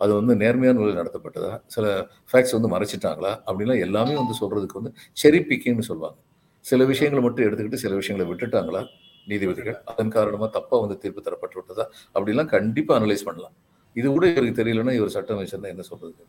அது 0.00 0.12
வந்து 0.18 0.32
நேர்மையான 0.42 0.78
முறையில் 0.80 1.00
நடத்தப்பட்டதா? 1.00 1.52
சில 1.74 1.84
ஃபேக்ட்ஸ் 2.30 2.54
வந்து 2.56 2.70
மறைச்சிட்டாங்களா? 2.74 3.32
அப்படின்லாம் 3.48 3.82
எல்லாமே 3.86 4.14
வந்து 4.22 4.34
சொல்றதுக்கு 4.40 4.80
வந்து 4.80 4.92
செரி 5.22 5.40
பிக்கிங்னு 5.50 5.86
சொல்லுவாங்க. 5.90 6.18
சில 6.64 6.84
விஷயங்களை 6.92 7.22
மட்டும் 7.24 7.46
எடுத்துக்கிட்டு 7.46 7.82
சில 7.84 7.94
விஷயங்களை 8.00 8.26
விட்டுட்டாங்களா 8.30 8.82
நீதிபதிகள்? 9.30 9.78
அதன் 9.90 10.12
காரணமா 10.16 10.46
தப்பாக 10.58 10.80
வந்து 10.84 10.98
தீர்ப்பு 11.02 11.24
தரப்பட்டு 11.26 11.58
விட்டதா 11.60 11.84
அப்படிலாம் 12.14 12.52
கண்டிப்பா 12.56 12.92
அனலைஸ் 12.98 13.26
பண்ணலாம். 13.28 13.54
இது 13.96 14.06
கூட 14.16 14.26
இவருக்கு 14.32 14.60
தெரியலன்னா 14.60 14.94
இவர் 14.98 15.14
சட்டம் 15.16 15.40
வச்சிருந்தா 15.40 15.72
என்ன 15.74 15.84
சொல்றது 15.90 16.24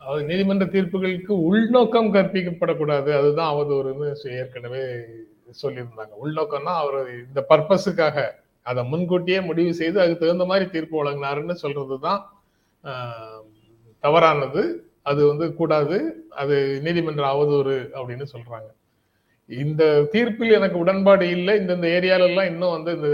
அது 0.00 0.20
நீதிமன்ற 0.28 0.66
தீர்ப்புகளுக்கு 0.74 1.32
உள்நோக்கம் 1.48 2.12
கற்பிக்கப்படக்கூடாது. 2.14 3.10
அதுதான் 3.18 3.50
அவதூறுன்னு 3.54 4.06
ஏற்கனவே 4.42 4.82
சொல்லியிருந்தாங்க. 5.62 6.12
உள்நோக்கம்னா 6.24 6.74
அவர் 6.82 6.98
இந்த 7.26 7.40
பர்பஸுக்காக 7.50 8.16
அதை 8.66 8.82
முன்கூட்டியே 8.92 9.40
முடிவு 9.48 9.72
செய்து 9.80 9.98
அதுக்கு 10.02 10.22
தகுந்த 10.22 10.44
மாதிரி 10.50 10.66
தீர்ப்பு 10.74 10.96
வழங்கினாருன்னு 11.00 11.56
சொல்றதுதான் 11.64 12.04
தான் 12.08 12.20
தவறானது 14.04 14.62
அது 15.10 15.20
வந்து 15.30 15.46
கூடாது 15.60 15.96
அது 16.42 16.56
நீதிமன்ற 16.86 17.24
அவதூறு 17.34 17.76
அப்படின்னு 17.98 18.26
சொல்றாங்க. 18.34 18.68
இந்த 19.50 19.82
தீர்ப்பில் 20.12 20.56
எனக்கு 20.58 20.76
உடன்பாடு 20.82 21.24
இல்லை. 21.36 21.54
இந்தந்த 21.60 21.86
ஏரியால 21.96 22.28
எல்லாம் 22.30 22.50
இன்னும் 22.52 22.74
வந்து 22.76 22.90
இந்த 22.98 23.08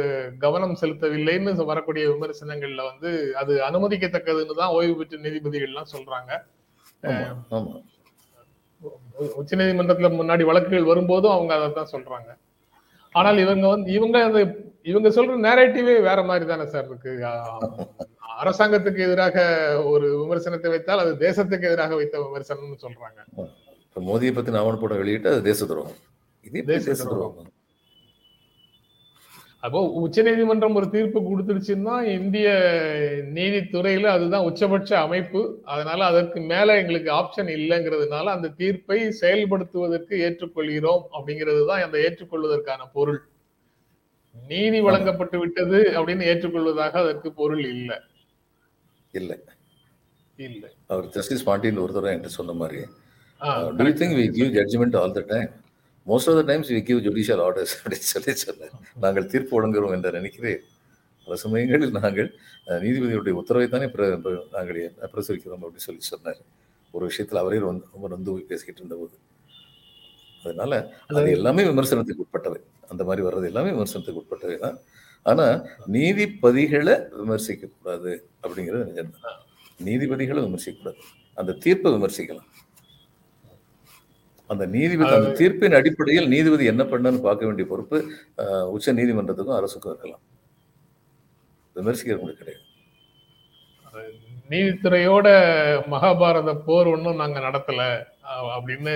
கவனம் 0.44 0.74
செலுத்தவில்லைன்னு 0.82 1.68
வரக்கூடிய 1.70 2.04
விமர்சனங்கள்ல 2.12 2.84
வந்து 2.90 3.10
அது 3.42 3.52
அனுமதிக்கத்தக்கதுன்னு 3.68 4.60
தான் 4.60 4.74
ஓய்வு 4.78 4.96
பெற்ற 4.98 5.20
நீதிபதிகள் 5.26 5.70
எல்லாம் 5.72 5.92
சொல்றாங்க 5.94 6.32
உச்ச 9.40 9.56
நீதிமன்றத்துல 9.60 10.08
முன்னாடி 10.20 10.44
வழக்குகள் 10.48 10.90
வரும்போதும் 10.90 11.34
அவங்க 11.34 11.52
அதை 11.56 11.68
தான் 11.78 11.92
சொல்றாங்க. 11.94 12.30
ஆனால் 13.14 13.38
இவங்க 13.44 13.66
வந்து 13.74 13.88
இவங்க 13.98 14.16
அந்த 14.28 14.40
இவங்க 14.90 15.08
சொல்ற 15.16 15.36
நேரேட்டிவே 15.46 15.94
வேற 16.08 16.20
மாதிரி 16.30 16.44
தானே 16.50 16.66
சார் 16.74 16.88
இருக்கு. 16.90 17.12
அரசாங்கத்துக்கு 18.42 19.00
எதிராக 19.08 19.36
ஒரு 19.84 20.06
விமர்சனத்தை 20.22 20.70
வைத்தால் 20.70 20.98
அது 20.98 21.12
தேசத்துக்கு 21.26 21.68
எதிராக 21.70 21.94
வைத்த 21.94 22.16
விமர்சனம்னு 22.20 22.78
சொல்றாங்க. 22.84 23.20
இப்போ 23.82 24.00
மோதியை 24.08 24.32
பத்தி 24.34 24.56
ஆவண 24.62 24.76
படம் 24.76 24.96
வெளியிட்டு 24.96 25.28
அது 25.28 25.42
தேச 25.42 25.66
துரோகம். 25.66 26.00
இது 26.44 26.62
தேச. 26.64 27.04
துரோகம். 27.04 27.52
அப்போ 29.62 29.80
உச்ச 30.00 30.22
நீதிமன்றம் 30.22 30.74
ஒரு 30.74 30.90
தீர்ப்பு 30.90 31.20
கொடுத்துருச்சுன்னா 31.20 31.94
இந்திய 32.16 32.48
நீதித்துறையில 33.36 34.10
அதுதான் 34.16 34.44
உச்சபட்ச 34.44 34.90
அமைப்பு. 34.98 35.40
அதனால 35.64 36.04
அதற்கு 36.04 36.40
மேல 36.40 36.76
எங்களுக்கு 36.76 37.10
ஆப்ஷன் 37.10 37.50
இல்லைங்கிறதுனால 37.56 38.24
அந்த 38.24 38.48
தீர்ப்பை 38.48 38.98
செயல்படுத்துவதற்கு 39.22 40.14
ஏற்றுக்கொள்கிறோம் 40.26 41.04
அப்படிங்கிறது 41.12 41.66
தான் 41.66 41.82
அந்த 41.82 41.98
ஏற்றுக்கொள்வதற்கான 41.98 42.84
பொருள். 42.92 43.20
நீதி 44.36 44.80
வழங்கப்பட்டு 44.80 45.38
விட்டது 45.38 45.80
அப்படின்னு 45.96 46.28
ஏற்றுக்கொள்வதாக 46.32 46.92
அதற்கு 46.92 47.32
பொருள் 47.32 47.64
இல்லை. 47.64 47.98
இல்லை. 49.20 49.36
இல்லை. 50.38 50.70
அவர் 50.92 51.06
ஜஸ்டிஸ் 51.16 51.44
பாண்டியன் 51.48 51.82
ஒரு 51.84 51.92
தடவை 51.96 52.12
என்கிட்ட 52.14 52.38
சொன்ன 52.38 52.54
மாதிரி 52.62 52.80
do 53.78 53.84
you 53.88 53.94
think 54.00 54.16
we 54.20 54.26
give 54.38 54.50
judgement 54.56 54.96
all 55.00 55.14
the 55.18 55.22
time 55.32 55.50
most 56.10 56.28
of 56.30 56.38
the 56.40 56.42
times 56.50 56.70
we 56.76 56.80
give 56.88 57.00
judicial 57.06 57.42
orders 57.46 57.74
அப்படின்னு 57.76 58.08
சொல்லி 58.14 58.34
சொன்னேன் 58.46 58.74
நாங்கள் 59.04 59.30
தீர்ப்பு 59.32 59.54
வழங்குகிறோம் 59.56 59.94
என்று 59.96 60.12
நினைக்கிறேன். 60.18 60.60
பல 61.26 61.36
சமயங்களில் 61.44 61.96
நாங்கள் 61.98 62.28
நீதிபதியுடைய 62.82 63.34
உத்தரவை 63.40 63.68
தானே 63.72 63.86
நாங்கள் 64.56 64.80
பிரசுரிக்கிறோம் 65.14 65.62
அப்படின்னு 65.62 65.86
சொல்லி 65.88 66.02
சொன்னார். 66.12 66.40
ஒரு 66.94 67.04
விஷயத்தில் 67.10 67.40
அவரே 67.42 67.58
ரொம்ப 67.64 68.08
நொந்து 68.12 68.30
போய் 68.34 68.50
பேசிக்கிட்டு 68.50 68.82
இருந்தபோது. 68.82 69.16
அதனால 70.44 70.72
அது 71.08 71.30
எல்லாமே 71.38 71.62
விமர்சனத்துக்கு 71.70 72.24
உட்பட்டவை. 72.26 72.60
அந்த 72.92 73.02
மாதிரி 73.08 73.24
வர்றது 73.26 73.50
எல்லாமே 73.50 73.70
விமர்சனத்துக்கு 73.76 74.22
உட்பட்டவை 74.22 74.56
தான். 74.64 74.78
ஆனா 75.26 75.46
நீதிபதிகளை 75.94 76.94
விமர்சிக்க 77.18 77.70
கூடாது 77.72 78.12
அப்படிங்கிறது 78.42 78.84
நிஜம்தான் 78.90 79.40
நீதிபதிகளை 79.80 80.40
விமர்சிக்க 80.44 80.76
கூடாது 80.78 81.00
அந்த 81.38 81.56
தீர்ப்பை 81.64 81.90
விமர்சிக்கலாம். 81.92 82.50
அந்த 84.50 84.64
நீதிபதி 84.74 85.12
அந்த 85.14 85.30
தீர்ப்பின் 85.38 85.76
அடிப்படையில் 85.78 86.28
நீதிபதி 86.32 86.64
என்ன 86.66 86.82
பண்ணான்னு 86.84 87.20
பார்க்க 87.22 87.48
வேண்டிய 87.48 87.66
பொறுப்பு 87.66 87.98
அஹ், 88.42 88.68
உச்ச 88.74 88.92
நீதிமன்றத்துக்கும் 88.92 89.58
அரசுக்கும் 89.58 89.92
இருக்கலாம். 89.92 90.22
விமர்சிக்க 91.76 92.14
முடியாது 92.16 92.40
கிடையாது 92.42 92.64
நீதித்துறையோட 94.50 95.28
மகாபாரத 95.92 96.50
போர் 96.64 96.88
ஒன்றும் 96.88 97.20
நாங்க 97.20 97.38
நடத்தல. 97.40 97.82
அப்படின்னு 98.54 98.94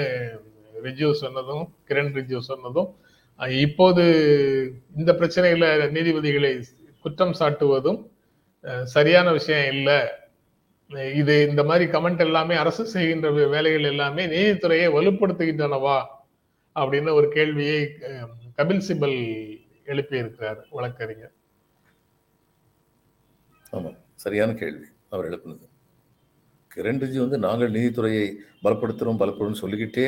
ரிஜு 0.83 1.09
சொன்னதும் 1.21 1.65
கிரண் 1.89 2.13
ரிஜு 2.17 2.39
சொன்னதும் 2.47 2.91
இப்போது 3.49 4.05
இந்த 4.97 5.13
பிரச்சனையில 5.13 5.67
நீதிபதிகளை 5.97 6.63
குற்றம் 7.03 7.35
சாட்டுவதும் 7.39 8.01
சரியான 8.85 9.33
விஷயம் 9.33 9.75
இல்லை. 9.75 10.01
இது 10.91 11.49
இந்த 11.49 11.65
மாதிரி 11.65 11.91
கமெண்ட் 11.91 12.19
எல்லாமே 12.19 12.55
அரசு 12.55 12.87
செய்கின்ற 12.87 13.31
வேலைகள் 13.31 13.83
எல்லாமே 13.83 14.27
நீதித்துறையை 14.27 14.89
வலுப்படுத்துகின்றனவா? 14.97 15.99
அப்படின்னு 16.75 17.13
ஒரு 17.13 17.29
கேள்வியை 17.29 17.81
கபில் 18.59 18.85
சிபல் 18.89 19.19
எழுப்பியிருக்கிறார் 19.87 20.61
வழக்கறிஞர். 20.71 21.33
ஆமாம். 23.71 23.99
சரியான 24.15 24.55
கேள்வி 24.55 24.87
அவர் 25.09 25.29
எழுப்பினது. 25.31 25.67
கிரண் 26.73 27.01
ரிஜி 27.03 27.19
வந்து 27.25 27.39
நாங்கள் 27.47 27.75
நீதித்துறையை 27.77 28.27
பலப்படுத்துறோம் 28.65 29.21
பலப்படுறோம் 29.23 29.61
சொல்லிக்கிட்டே 29.63 30.07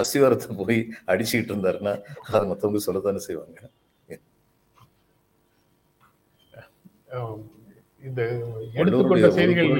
அசிவாரத்தை 0.00 0.56
போய் 0.60 0.80
அடிச்சுக்கிட்டு 1.12 1.52
இருந்தாருன்னா 1.54 1.94
அதை 2.34 2.42
மற்றவங்க 2.50 2.80
சொல்லத்தானே 2.86 3.22
செய்வாங்க. 3.28 3.58
இந்த 8.08 8.20
எடுத்துக்கொண்ட 8.80 9.30
செய்திகள் 9.38 9.70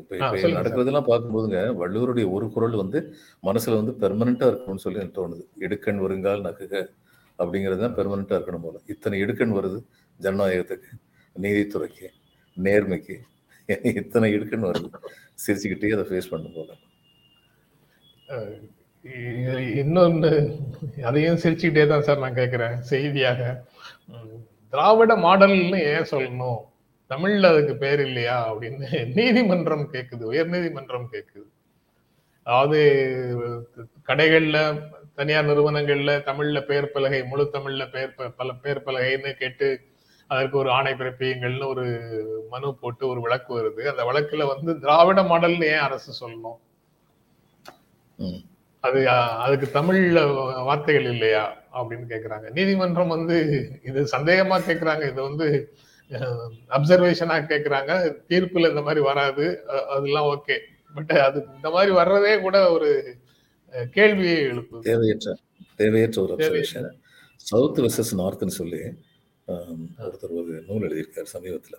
இப்ப 0.00 0.12
இப்ப. 0.18 0.48
நடக்கிறதெல்லாம் 0.58 1.08
பார்க்கும்போதுங்க 1.08 1.58
வள்ளுவருடைய 1.80 2.26
ஒரு 2.36 2.46
குரல் 2.54 2.76
வந்து 2.82 2.98
மனசுல 3.48 3.78
வந்து 3.80 3.92
பெர்மனண்டா 4.02 4.46
இருக்கணும்னு 4.50 4.84
சொல்லி 4.84 5.00
எனக்கு 5.00 5.18
தோணுது. 5.18 5.42
இடுக்கண் 5.64 6.00
வருங்கால் 6.04 6.44
நக்குக 6.46 6.74
அப்படிங்கிறது 7.38 7.82
தான் 7.84 7.96
பெர்மனண்டா 7.98 8.36
இருக்கணும் 8.38 8.64
போல. 8.66 8.78
இத்தனை 8.92 9.18
இடுக்கண் 9.24 9.56
வருது 9.58 9.78
ஜனநாயகத்துக்கு 10.20 10.90
நீதித்துறைக்கு 11.36 12.08
நேர்மைக்கு. 12.56 13.16
இத்தனை 13.94 14.28
இருக்குன்னு 14.32 14.70
வருது 14.70 14.88
சிரிச்சுக்கிட்டே 15.38 15.92
அதை 15.94 16.04
ஃபேஸ் 16.08 16.30
பண்ணும் 16.30 16.54
போல. 16.54 16.70
இன்னொன்று 19.80 20.30
அதையும் 21.04 21.40
சிரிச்சுக்கிட்டே 21.42 21.84
தான் 21.86 22.02
சார் 22.02 22.18
நான் 22.18 22.34
கேட்குறேன் 22.34 22.76
செய்தியாக. 22.90 23.40
திராவிட 24.72 25.12
மாடல்னு 25.24 25.78
ஏன் 25.90 26.10
சொல்லணும்? 26.10 26.60
தமிழ்ல 27.10 27.48
அதுக்கு 27.48 27.74
பேர் 27.76 28.00
இல்லையா 28.00 28.36
அப்படின்னு 28.48 28.86
நீதிமன்றம் 29.14 29.84
கேட்குது 29.92 30.24
உயர் 30.24 30.48
நீதிமன்றம் 30.48 31.06
கேட்குது 31.12 31.46
அதாவது 32.46 32.78
கடைகள்ல 34.08 34.58
தனியார் 35.14 35.48
நிறுவனங்கள்ல 35.48 36.12
தமிழ்ல 36.26 36.58
பெயர் 36.66 36.92
பலகை 36.92 37.20
முழு 37.22 37.44
தமிழ்ல 37.54 37.84
பெயர் 37.90 38.14
ப- 38.14 38.32
பல 38.36 38.52
பெயர் 38.56 38.84
பலகைன்னு 38.86 39.32
கேட்டு 39.34 39.68
அதற்கு 40.28 40.58
ஒரு 40.58 40.70
ஆணை 40.70 40.92
பிறப்பியுங்கள்னு 40.92 41.66
ஒரு 41.66 41.84
மனு 42.50 42.74
போட்டு 42.74 43.06
ஒரு 43.08 43.20
வழக்கு 43.20 43.52
வருது. 43.58 43.80
அந்த 43.86 44.04
வழக்குல 44.04 44.46
வந்து 44.46 44.80
திராவிட 44.80 45.22
மாடல்னு 45.22 45.64
ஏன் 45.64 45.86
அரசு 45.88 46.12
சொல்லணும்? 46.20 46.58
ம். 48.16 48.40
அது 48.80 49.08
அதுக்கு 49.08 49.68
தமிழ்ல 49.78 50.18
வார்த்தைகள் 50.64 51.10
இல்லையா? 51.10 51.44
அப்படின்னு 51.74 52.04
கேக்குறாங்க. 52.08 52.50
நீதிமன்றம் 52.50 53.08
வந்து 53.08 53.36
இது 53.84 54.04
சந்தேகமா 54.04 54.58
கேக்குறாங்க. 54.68 55.10
இது 55.10 55.22
வந்து 55.22 55.72
அப்சர்வேஷனா 56.70 57.38
கேக்குறாங்க. 57.44 57.92
தீர்ப்புல 58.28 58.68
இந்த 58.68 58.82
மாதிரி 58.82 59.00
வராது. 59.00 59.46
அதெல்லாம் 59.66 60.26
ஓகே. 60.26 60.58
பட் 60.94 61.10
அது 61.10 61.46
இந்த 61.54 61.70
மாதிரி 61.70 61.92
வர்றதே 61.94 62.40
கூட 62.40 62.70
ஒரு 62.70 62.90
கேள்வியை 63.90 64.46
எழுப்புது. 64.46 64.78
தேவையற்ற 64.80 65.36
தேவையற்ற 65.76 66.22
ஒரு. 66.22 66.34
அப்சர்வேஷன். 66.36 66.90
சவுத் 67.36 67.78
வெர்சஸ் 67.78 68.14
நார்த்னு 68.18 68.56
சொல்லி 68.60 68.80
ஒருத்தர் 70.06 70.34
ஒரு 70.40 70.54
நூல் 70.68 70.86
எழுதியிருக்காரு 70.88 71.28
சமீபத்தில். 71.34 71.78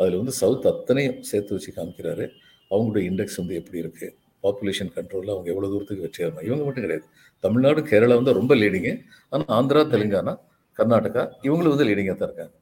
அதில் 0.00 0.18
வந்து 0.20 0.34
சவுத் 0.40 0.68
அத்தனையும் 0.72 1.18
சேர்த்து 1.30 1.54
வச்சு 1.56 1.70
காமிக்கிறாரு. 1.78 2.24
அவங்களுடைய 2.70 3.02
இண்டெக்ஸ் 3.10 3.38
வந்து 3.40 3.54
எப்படி 3.60 3.78
இருக்குது 3.84 4.14
பாப்புலேஷன் 4.44 4.90
கண்ட்ரோலில் 4.96 5.32
அவங்க 5.34 5.48
எவ்வளோ 5.52 5.68
தூரத்துக்கு 5.72 6.06
வச்சிருந்தாங்க 6.06 6.48
இவங்க 6.48 6.64
மட்டும் 6.66 6.84
கிடையாது. 6.86 7.06
தமிழ்நாடு 7.44 7.80
கேரளா 7.90 8.16
வந்து 8.20 8.38
ரொம்ப 8.40 8.52
லீடிங்கு 8.60 8.92
ஆனால் 9.32 9.52
ஆந்திரா 9.58 9.82
தெலுங்கானா 9.94 10.34
கர்நாடகா 10.78 11.22
இவங்களும் 11.46 11.74
வந்து 11.74 11.88
லீடிங்காக 11.90 12.16
தான் 12.18 12.30
இருக்காங்க. 12.30 12.54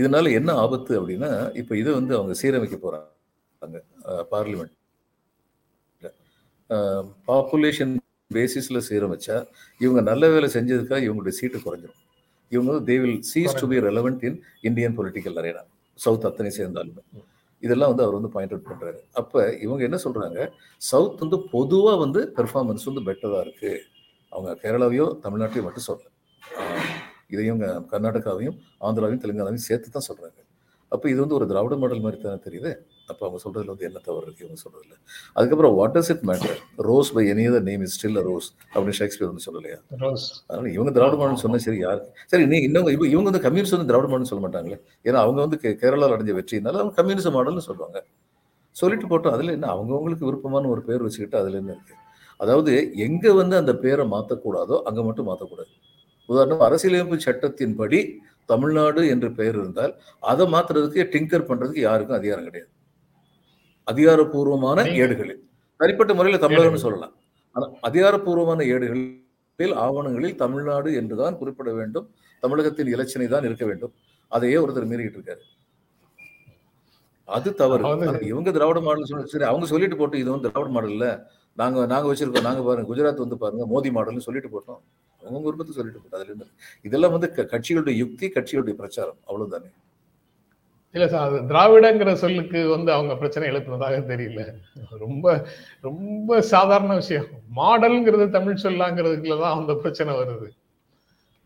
இதனால 0.00 0.32
என்ன 0.38 0.50
ஆபத்து 0.64 0.92
அப்படின்னா 1.00 1.30
இப்போ 1.60 1.72
இதை 1.82 1.92
வந்து 2.00 2.12
அவங்க 2.18 2.34
சீரமைக்க 2.40 2.76
போகிறாங்க 2.84 3.78
பார்லிமெண்ட் 4.32 4.74
பாப்புலேஷன் 7.30 7.94
பேசிஸில் 8.36 8.86
சீரமைச்சா 8.88 9.36
இவங்க 9.84 10.00
நல்ல 10.10 10.24
வேலை 10.34 10.48
செஞ்சதுக்காக 10.56 11.00
இவங்களுடைய 11.06 11.34
சீட்டு 11.40 11.58
குறைஞ்சிரும். 11.66 12.02
இவங்க 12.52 12.68
வந்து 12.72 12.86
they 12.90 12.96
will 13.02 13.20
cease 13.32 13.56
to 13.60 13.66
be 13.72 13.78
relevant 13.88 14.22
in 14.28 14.38
Indian 14.68 14.96
political 14.98 15.38
arena 15.42 15.62
south 16.04 16.26
அத்தனை 16.28 16.50
சேர்ந்தாலுமே. 16.58 17.02
இதெல்லாம் 17.62 17.90
வந்து 17.92 18.04
அவர் 18.04 18.16
வந்து 18.18 18.32
பாயிண்ட் 18.34 18.52
அவுட் 18.54 18.68
பண்றாரு. 18.70 18.98
அப்ப 19.20 19.44
இவங்க 19.66 19.82
என்ன 19.88 19.98
சொல்றாங்க? 20.04 20.38
சவுத் 20.90 21.22
வந்து 21.24 21.38
பொதுவா 21.54 21.92
வந்து 22.04 22.20
பெர்ஃபார்மன்ஸ் 22.36 22.84
வந்து 22.90 23.02
பெட்டரா 23.08 23.40
இருக்கு. 23.46 23.72
அவங்க 24.32 24.52
கேரளாவையோ 24.62 25.06
தமிழ்நாட்டையோ 25.24 25.64
மட்டும் 25.66 25.86
சொல்லல. 25.88 26.06
இதையும் 27.32 27.50
இவங்க 27.52 27.68
கர்நாடகாவையும் 27.92 28.58
ஆந்திராவையும் 28.86 29.22
தெலுங்கானாவையும் 29.24 29.66
சேர்த்து 29.68 29.90
தான் 29.96 30.08
சொல்றாங்க. 30.08 30.38
அப்போ 30.92 31.06
இது 31.12 31.20
வந்து 31.20 31.36
ஒரு 31.38 31.46
திராவிட 31.50 31.76
மாடல் 31.76 32.04
மாதிரி 32.04 32.22
தானே 32.22 32.40
தெரியுது? 32.46 32.70
அப்போ 33.08 33.26
அவங்க 33.26 33.40
சொல்றதுல 33.44 33.66
வந்து 33.66 33.84
என்ன 33.84 33.98
தவறு 33.98 34.26
இருக்கு? 34.26 34.44
இவங்க 34.44 34.60
சொல்றதுல. 34.62 34.94
அதுக்கப்புறம் 35.32 35.74
what 35.74 35.96
does 35.96 36.10
it 36.10 36.22
matter 36.22 36.58
rose 36.76 37.12
by 37.12 37.30
any 37.30 37.34
other 37.34 37.60
name 37.60 37.80
is 37.80 37.96
still 37.96 38.22
rose 38.22 38.54
அப்படின்னு 38.74 38.90
ஷேக்ஸ்பியர் 38.90 39.32
வந்து 39.32 39.44
சொல்லலையா? 39.46 39.78
அதனால 40.46 40.72
இவங்க 40.72 40.90
திராவிட 40.90 41.16
மாடல் 41.16 41.36
சொன்னா 41.36 41.56
சரி 41.58 41.78
யாருக்கு 41.78 42.12
சரி 42.26 42.46
நீ 42.46 42.56
இன்னும் 42.58 42.86
இவங்க 42.86 43.06
இவங்க 43.06 43.30
வந்து 43.30 43.40
கம்யூனிஸ்ட் 43.40 43.72
வந்து 43.72 43.86
திராவிட 43.86 44.10
மாடல் 44.10 44.26
சொல்ல 44.26 44.48
மாட்டாங்களே? 44.48 44.80
ஏன்னா 45.04 45.12
அவங்க 45.12 45.40
வந்து 45.40 45.58
கே- 45.62 45.84
கேரளால 45.84 46.16
அடைஞ்ச 46.16 46.44
வெற்றினால 46.44 46.78
அவங்க 46.78 46.94
கம்யூனிஸ்ட் 46.94 47.28
மாடல்னு 47.28 47.58
சொல்லுவாங்க. 47.58 48.04
சொல்லிட்டு 48.70 49.06
போட்டோம் 49.06 49.30
அதுல 49.30 49.52
என்ன? 49.52 49.66
அவங்கவங்களுக்கு 49.66 50.24
விருப்பமான 50.24 50.68
ஒரு 50.68 50.82
பேர் 50.82 51.02
வச்சுக்கிட்டு 51.02 51.38
அதுல 51.38 51.56
என்ன 51.56 51.72
இருக்கு? 51.72 51.94
அதாவது 52.36 52.92
எங்க 52.94 53.32
வந்து 53.32 53.56
அந்த 53.56 53.76
பேரை 53.76 54.06
மாத்தக்கூடாதோ 54.06 54.82
அங்க 54.82 55.02
மட்டும் 55.02 55.28
மாத்தக்கூடாது. 55.28 55.72
உதாரணம் 56.26 56.60
அரசியலமைப்பு 56.60 57.32
சட்டத்தின்படி 57.32 58.16
தமிழ்நாடு 58.46 59.08
என்று 59.08 59.32
பெயர் 59.32 59.54
இருந்தால் 59.54 59.94
அதை 60.20 60.52
மாத்துறதுக்கு 60.52 61.08
டிங்கர் 61.12 61.48
பண்றதுக்கு 61.48 61.78
யாருக்கும் 61.78 62.16
அதிகாரம் 62.16 62.44
கிடையாது. 62.44 62.70
அதிகாரப்பூர்வமான 63.88 64.78
ஏடுகளில். 65.02 65.40
தனிப்பட்ட 65.80 66.12
முறையில் 66.14 66.40
ஏடுகள். 66.40 66.84
சொல்லலாம். 66.86 67.14
ஆனா 67.56 67.66
அதிகாரப்பூர்வமான 67.82 68.60
ஏடுகளில் 68.74 69.74
ஆவணங்களில் 69.84 70.36
தமிழ்நாடு 70.36 70.90
என்றுதான் 70.94 71.38
குறிப்பிட 71.38 71.70
வேண்டும். 71.72 72.06
தமிழகத்தின் 72.42 72.92
இலச்சினை 72.94 73.28
தான் 73.28 73.44
இருக்க 73.44 73.64
வேண்டும். 73.66 73.92
அதையே 74.32 74.56
ஒருத்தர் 74.56 74.90
மீறிக்கிட்டு 74.90 75.20
இருக்காரு 75.20 75.44
அது 77.28 77.48
தவறு. 77.54 77.82
இவங்க 78.28 78.50
திராவிட 78.50 78.80
மாடல் 78.80 79.08
சரி 79.32 79.44
அவங்க 79.44 79.66
சொல்லிட்டு 79.66 79.96
போட்டு 79.96 80.16
இது 80.18 80.30
வந்து 80.30 80.50
திராவிட 80.50 80.72
மாடல் 80.72 80.90
இல்ல. 80.90 81.06
நாங்க 81.58 81.86
நாங்க 81.86 82.06
வச்சிருக்கோம். 82.08 82.46
நாங்க 82.48 82.62
பாருங்க 82.62 82.88
குஜராத் 82.90 83.24
வந்து 83.24 83.38
பாருங்க 83.38 83.64
மோடி 83.72 83.90
மாடல்னு 83.96 84.26
சொல்லிட்டு 84.26 84.50
போட்டோம். 84.54 84.80
அவங்க 85.22 85.44
விருப்பத்தை 85.44 85.74
சொல்லிட்டு 85.74 86.00
போட்டோம் 86.00 86.20
அதுல 86.20 86.34
என்ன 86.34 86.46
இதெல்லாம் 86.84 87.14
வந்து 87.16 87.28
கட்சிகளுடைய 87.52 87.94
யுக்தி 88.02 88.26
கட்சிகளுடைய 88.28 88.74
பிரச்சாரம். 88.74 89.18
அவ்வளவுதானே? 89.28 89.68
இல்ல 90.98 91.08
சார் 91.08 91.32
திராவிடங்கிற 91.50 92.12
சொல்லுக்கு 92.12 92.68
வந்து 92.68 92.92
அவங்க 92.92 93.16
பிரச்சனை 93.16 93.48
எழுப்புனதாக 93.48 93.98
தெரியல. 94.12 94.42
ரொம்ப 94.98 95.46
ரொம்ப 95.80 96.40
சாதாரண 96.52 96.94
விஷயம். 96.94 97.26
மாடல்ங்கிறது 97.56 98.28
தமிழ் 98.28 98.62
சொல்லாங்கிறதுக்குள்ள 98.62 99.40
தான் 99.40 99.58
அந்த 99.58 99.74
பிரச்சனை 99.74 100.14
வருது. 100.14 100.48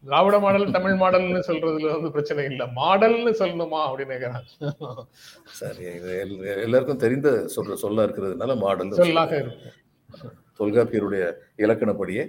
திராவிட 0.04 0.38
மாடல் 0.38 0.70
தமிழ் 0.70 0.94
மாடல்னு 1.00 1.42
சொல்றதுல 1.48 1.92
வந்து 1.92 2.10
பிரச்சனை 2.10 2.44
இல்ல. 2.44 2.62
மாடல்னு 2.78 3.32
சொல்லணுமா 3.42 3.80
அப்படின்னு 3.88 4.14
கேக்குறாங்க. 4.14 5.04
சரி 5.60 5.84
இது 5.98 6.12
எல்- 6.24 6.62
எல்லாருக்கும் 6.62 7.02
தெரிந்த 7.04 7.30
சொல்ற 7.56 7.74
சொல்ல 7.74 8.06
இருக்கிறதுனால 8.06 8.56
மாடல் 8.56 8.90
சொல்லாக 8.90 9.36
இருக்கும் 9.36 9.70
தொல்காப்பியருடைய 10.60 11.24
இலக்கணப்படியே 11.56 12.24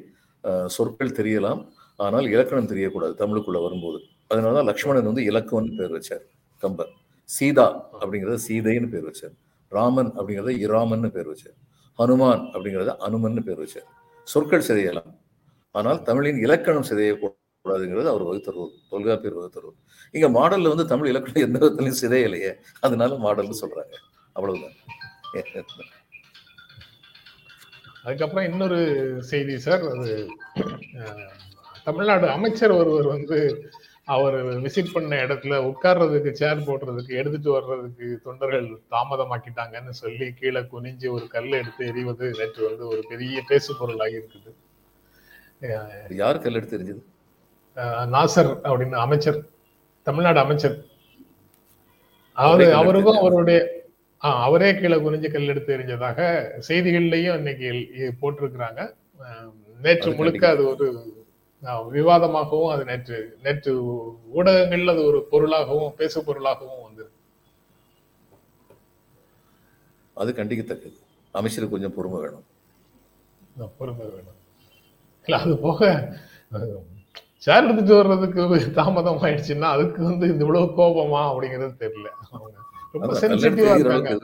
சொற்கள் 0.65 1.17
தெரியலாம். 1.19 1.61
ஆனால் 1.97 2.29
இலக்கணம் 2.29 2.69
தெரியக்கூடாது 2.69 3.13
தமிழுக்குள்ள 3.23 3.61
வரும்போது. 3.63 3.99
அதனால 4.27 4.53
தான் 4.53 4.65
லக்ஷ்மணன் 4.65 5.09
வந்து 5.09 5.23
இலக்கம்னு 5.31 5.77
பேர் 5.77 5.95
வச்சார் 5.97 6.23
கம்பர். 6.59 6.91
சீதா 7.23 7.89
அப்படிங்கிறத 8.01 8.37
சீதைன்னு 8.47 8.89
பேர் 8.89 9.05
வச்சார். 9.05 9.35
ராமன் 9.69 10.11
அப்படிங்கிறத 10.17 10.51
இராமன்னு 10.67 11.09
பேர் 11.09 11.29
வச்சார். 11.29 11.57
ஹனுமான் 11.99 12.43
அப்படிங்கிறத 12.53 12.91
அனுமன்னு 13.07 13.39
பேர் 13.39 13.61
வச்சார். 13.61 13.87
சொற்கள் 14.23 14.67
சிதையலாம். 14.67 15.11
ஆனால் 15.71 16.03
தமிழின் 16.03 16.37
இலக்கணம் 16.37 16.87
சிதையக்கூடாதுங்கிறது 16.89 18.05
அவர் 18.05 18.23
வகுத்தருவது 18.23 18.73
தொல்காப்பியர் 18.89 19.37
வகுத்தருவது 19.37 19.77
இங்க 20.11 20.27
மாடல்ல 20.29 20.67
வந்து 20.67 20.85
தமிழ் 20.85 21.07
இலக்கணம் 21.07 21.45
எந்த 21.47 21.59
விதத்துலையும் 21.59 22.01
சிதையலையே. 22.01 22.51
அதனால 22.79 23.15
மாடல்னு 23.15 23.61
சொல்றாங்க. 23.61 23.95
அவ்வளவுதான். 24.33 24.77
அதுக்கப்புறம் 28.03 28.51
இன்னொரு 28.51 28.79
செய்தி 29.23 29.59
சார். 29.59 29.83
அது 29.89 30.29
தமிழ்நாடு 31.83 32.29
அமைச்சர் 32.29 32.71
ஒருவர் 32.71 33.07
வந்து 33.07 33.37
அவர் 34.07 34.35
விசிட் 34.63 34.93
பண்ண 34.93 35.15
இடத்துல 35.25 35.57
உட்கார்றதுக்கு 35.67 36.31
சேர் 36.33 36.65
போடுறதுக்கு 36.65 37.13
எடுத்துட்டு 37.19 37.49
வர்றதுக்கு 37.51 38.07
தொண்டர்கள் 38.23 38.65
தாமதமாக்கிட்டாங்கன்னு 38.91 39.93
சொல்லி 39.99 40.27
கீழே 40.33 40.61
குனிஞ்சு 40.71 41.07
ஒரு 41.11 41.25
கல் 41.27 41.57
எடுத்து 41.59 41.87
எறிவது 41.87 42.25
நேற்று 42.39 42.61
வந்து 42.67 42.85
ஒரு 42.87 43.01
பெரிய 43.09 43.43
பேசு 43.49 43.71
பொருளாகி 43.79 44.17
இருக்குது. 44.19 44.51
யார் 46.17 46.41
கல் 46.43 46.57
எடுத்து 46.57 46.75
தெரிஞ்சது 46.75 47.01
அஹ், 47.77 48.07
நாசர் 48.13 48.51
அப்படின்னு 48.63 48.97
அமைச்சர் 49.03 49.39
தமிழ்நாடு 50.07 50.39
அமைச்சர். 50.39 50.75
அதாவது 52.37 52.65
அவருக்கும் 52.79 53.21
அவருடைய 53.23 53.59
ஆ, 54.21 54.29
அவரே 54.43 54.67
கீழே 54.73 54.97
குனிஞ்சு 54.99 55.29
கல் 55.31 55.51
எடுத்து 55.51 55.73
எறிஞ்சதாக 55.75 56.19
செய்திகள்லயும் 56.67 57.39
இன்னைக்கு 57.39 57.69
போட்டிருக்கிறாங்க. 58.21 58.81
நேற்று 59.79 60.11
முழுக்க 60.13 60.43
அது 60.49 60.63
ஒரு 60.69 60.85
விவாதமாகவும் 61.93 62.71
அது 62.73 62.85
நேற்று 62.85 63.17
நேற்று 63.43 63.71
ஊடகங்கள்ல 64.37 64.91
அது 64.91 65.03
ஒரு 65.05 65.27
பொருளாகவும் 65.31 65.95
பேசு 65.95 66.23
பொருளாகவும் 66.23 66.83
வந்து 66.83 67.05
அது 70.13 70.31
கண்டிக்கத்தக்கது. 70.31 70.97
அமைச்சருக்கு 71.31 71.75
கொஞ்சம் 71.75 71.95
பொறுமை 71.95 72.19
வேணும். 72.19 72.45
பொறுமை 73.77 74.05
வேணும். 74.05 74.39
இல்ல 75.27 75.41
அது 75.41 75.57
போக 75.57 75.81
சேர் 77.37 77.63
எடுத்துட்டு 77.63 77.95
வர்றதுக்கு 77.95 78.71
தாமதம் 78.71 79.21
ஆயிடுச்சுன்னா 79.21 79.69
அதுக்கு 79.75 80.03
வந்து 80.03 80.27
இந்த 80.27 80.45
இவ்வளவு 80.45 80.65
கோபமா 80.65 81.21
அப்படிங்கிறது 81.31 81.73
தெரியல. 81.83 82.09
ரொம்ப 82.91 83.19
சென்சிட்டிவா 83.19 83.73
இருக்காங்க. 83.75 84.17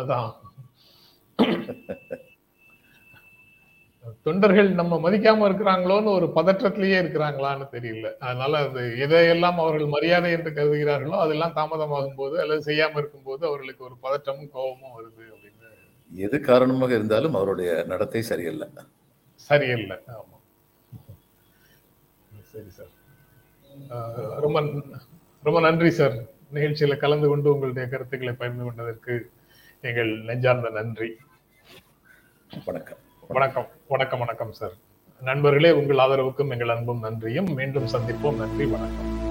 அதான். 0.00 0.32
தொண்டர்கள் 4.22 4.70
நம்ம 4.70 5.10
மதிக்காம 5.10 5.46
இருக்கிறாங்களோன்னு 5.48 6.04
ஒரு 6.04 6.26
பதற்றத்திலேயே 6.34 6.96
இருக்கிறாங்களான்னு 7.02 7.66
தெரியல. 7.72 8.16
அதனால 8.18 8.58
அது 8.58 8.80
எதையெல்லாம் 9.06 9.60
அவர்கள் 9.64 9.86
மரியாதை 9.86 10.32
என்று 10.32 10.50
கருதுகிறார்களோ 10.50 11.16
அதெல்லாம் 11.18 11.54
தாமதமாகும் 11.56 12.16
போது 12.16 12.40
அல்லது 12.40 12.62
செய்யாம 12.72 12.96
இருக்கும்போது 12.96 13.46
அவர்களுக்கு 13.46 13.84
ஒரு 13.84 13.96
பதற்றமும் 14.02 14.50
கோபமும் 14.50 14.96
வருது 14.98 15.24
அப்படின்னு. 15.32 15.50
எது 16.10 16.40
காரணமாக 16.40 16.94
இருந்தாலும் 16.94 17.34
அவருடைய 17.34 17.84
நடத்தை 17.86 18.22
சரியில்லை. 18.22 18.68
சரியில்லை. 19.34 19.96
ஆமா. 20.08 20.38
சரி 22.42 22.68
சார். 22.68 22.92
ரொம்ப 24.40 24.58
ரொம்ப 25.42 25.60
நன்றி 25.60 25.90
சார். 25.90 26.16
நிகழ்ச்சியில 26.54 26.96
கலந்து 26.96 27.28
கொண்டு 27.28 27.52
உங்களுடைய 27.52 27.88
கருத்துக்களை 27.88 28.34
பகிர்ந்து 28.34 28.64
கொண்டதற்கு 28.64 29.30
எங்கள் 29.80 30.18
நெஞ்சார்ந்த 30.18 30.70
நன்றி. 30.70 31.16
வணக்கம். 32.64 33.02
வணக்கம். 33.28 33.66
வணக்கம் 33.88 34.18
வணக்கம் 34.18 34.52
சார். 34.52 34.70
நண்பர்களே 35.20 35.70
உங்கள் 35.70 35.96
ஆதரவுக்கும் 35.96 36.50
எங்கள் 36.50 36.68
அன்பும் 36.68 37.00
நன்றியும். 37.00 37.54
மீண்டும் 37.54 37.86
சந்திப்போம். 37.86 38.36
நன்றி 38.36 38.66
வணக்கம். 38.66 39.23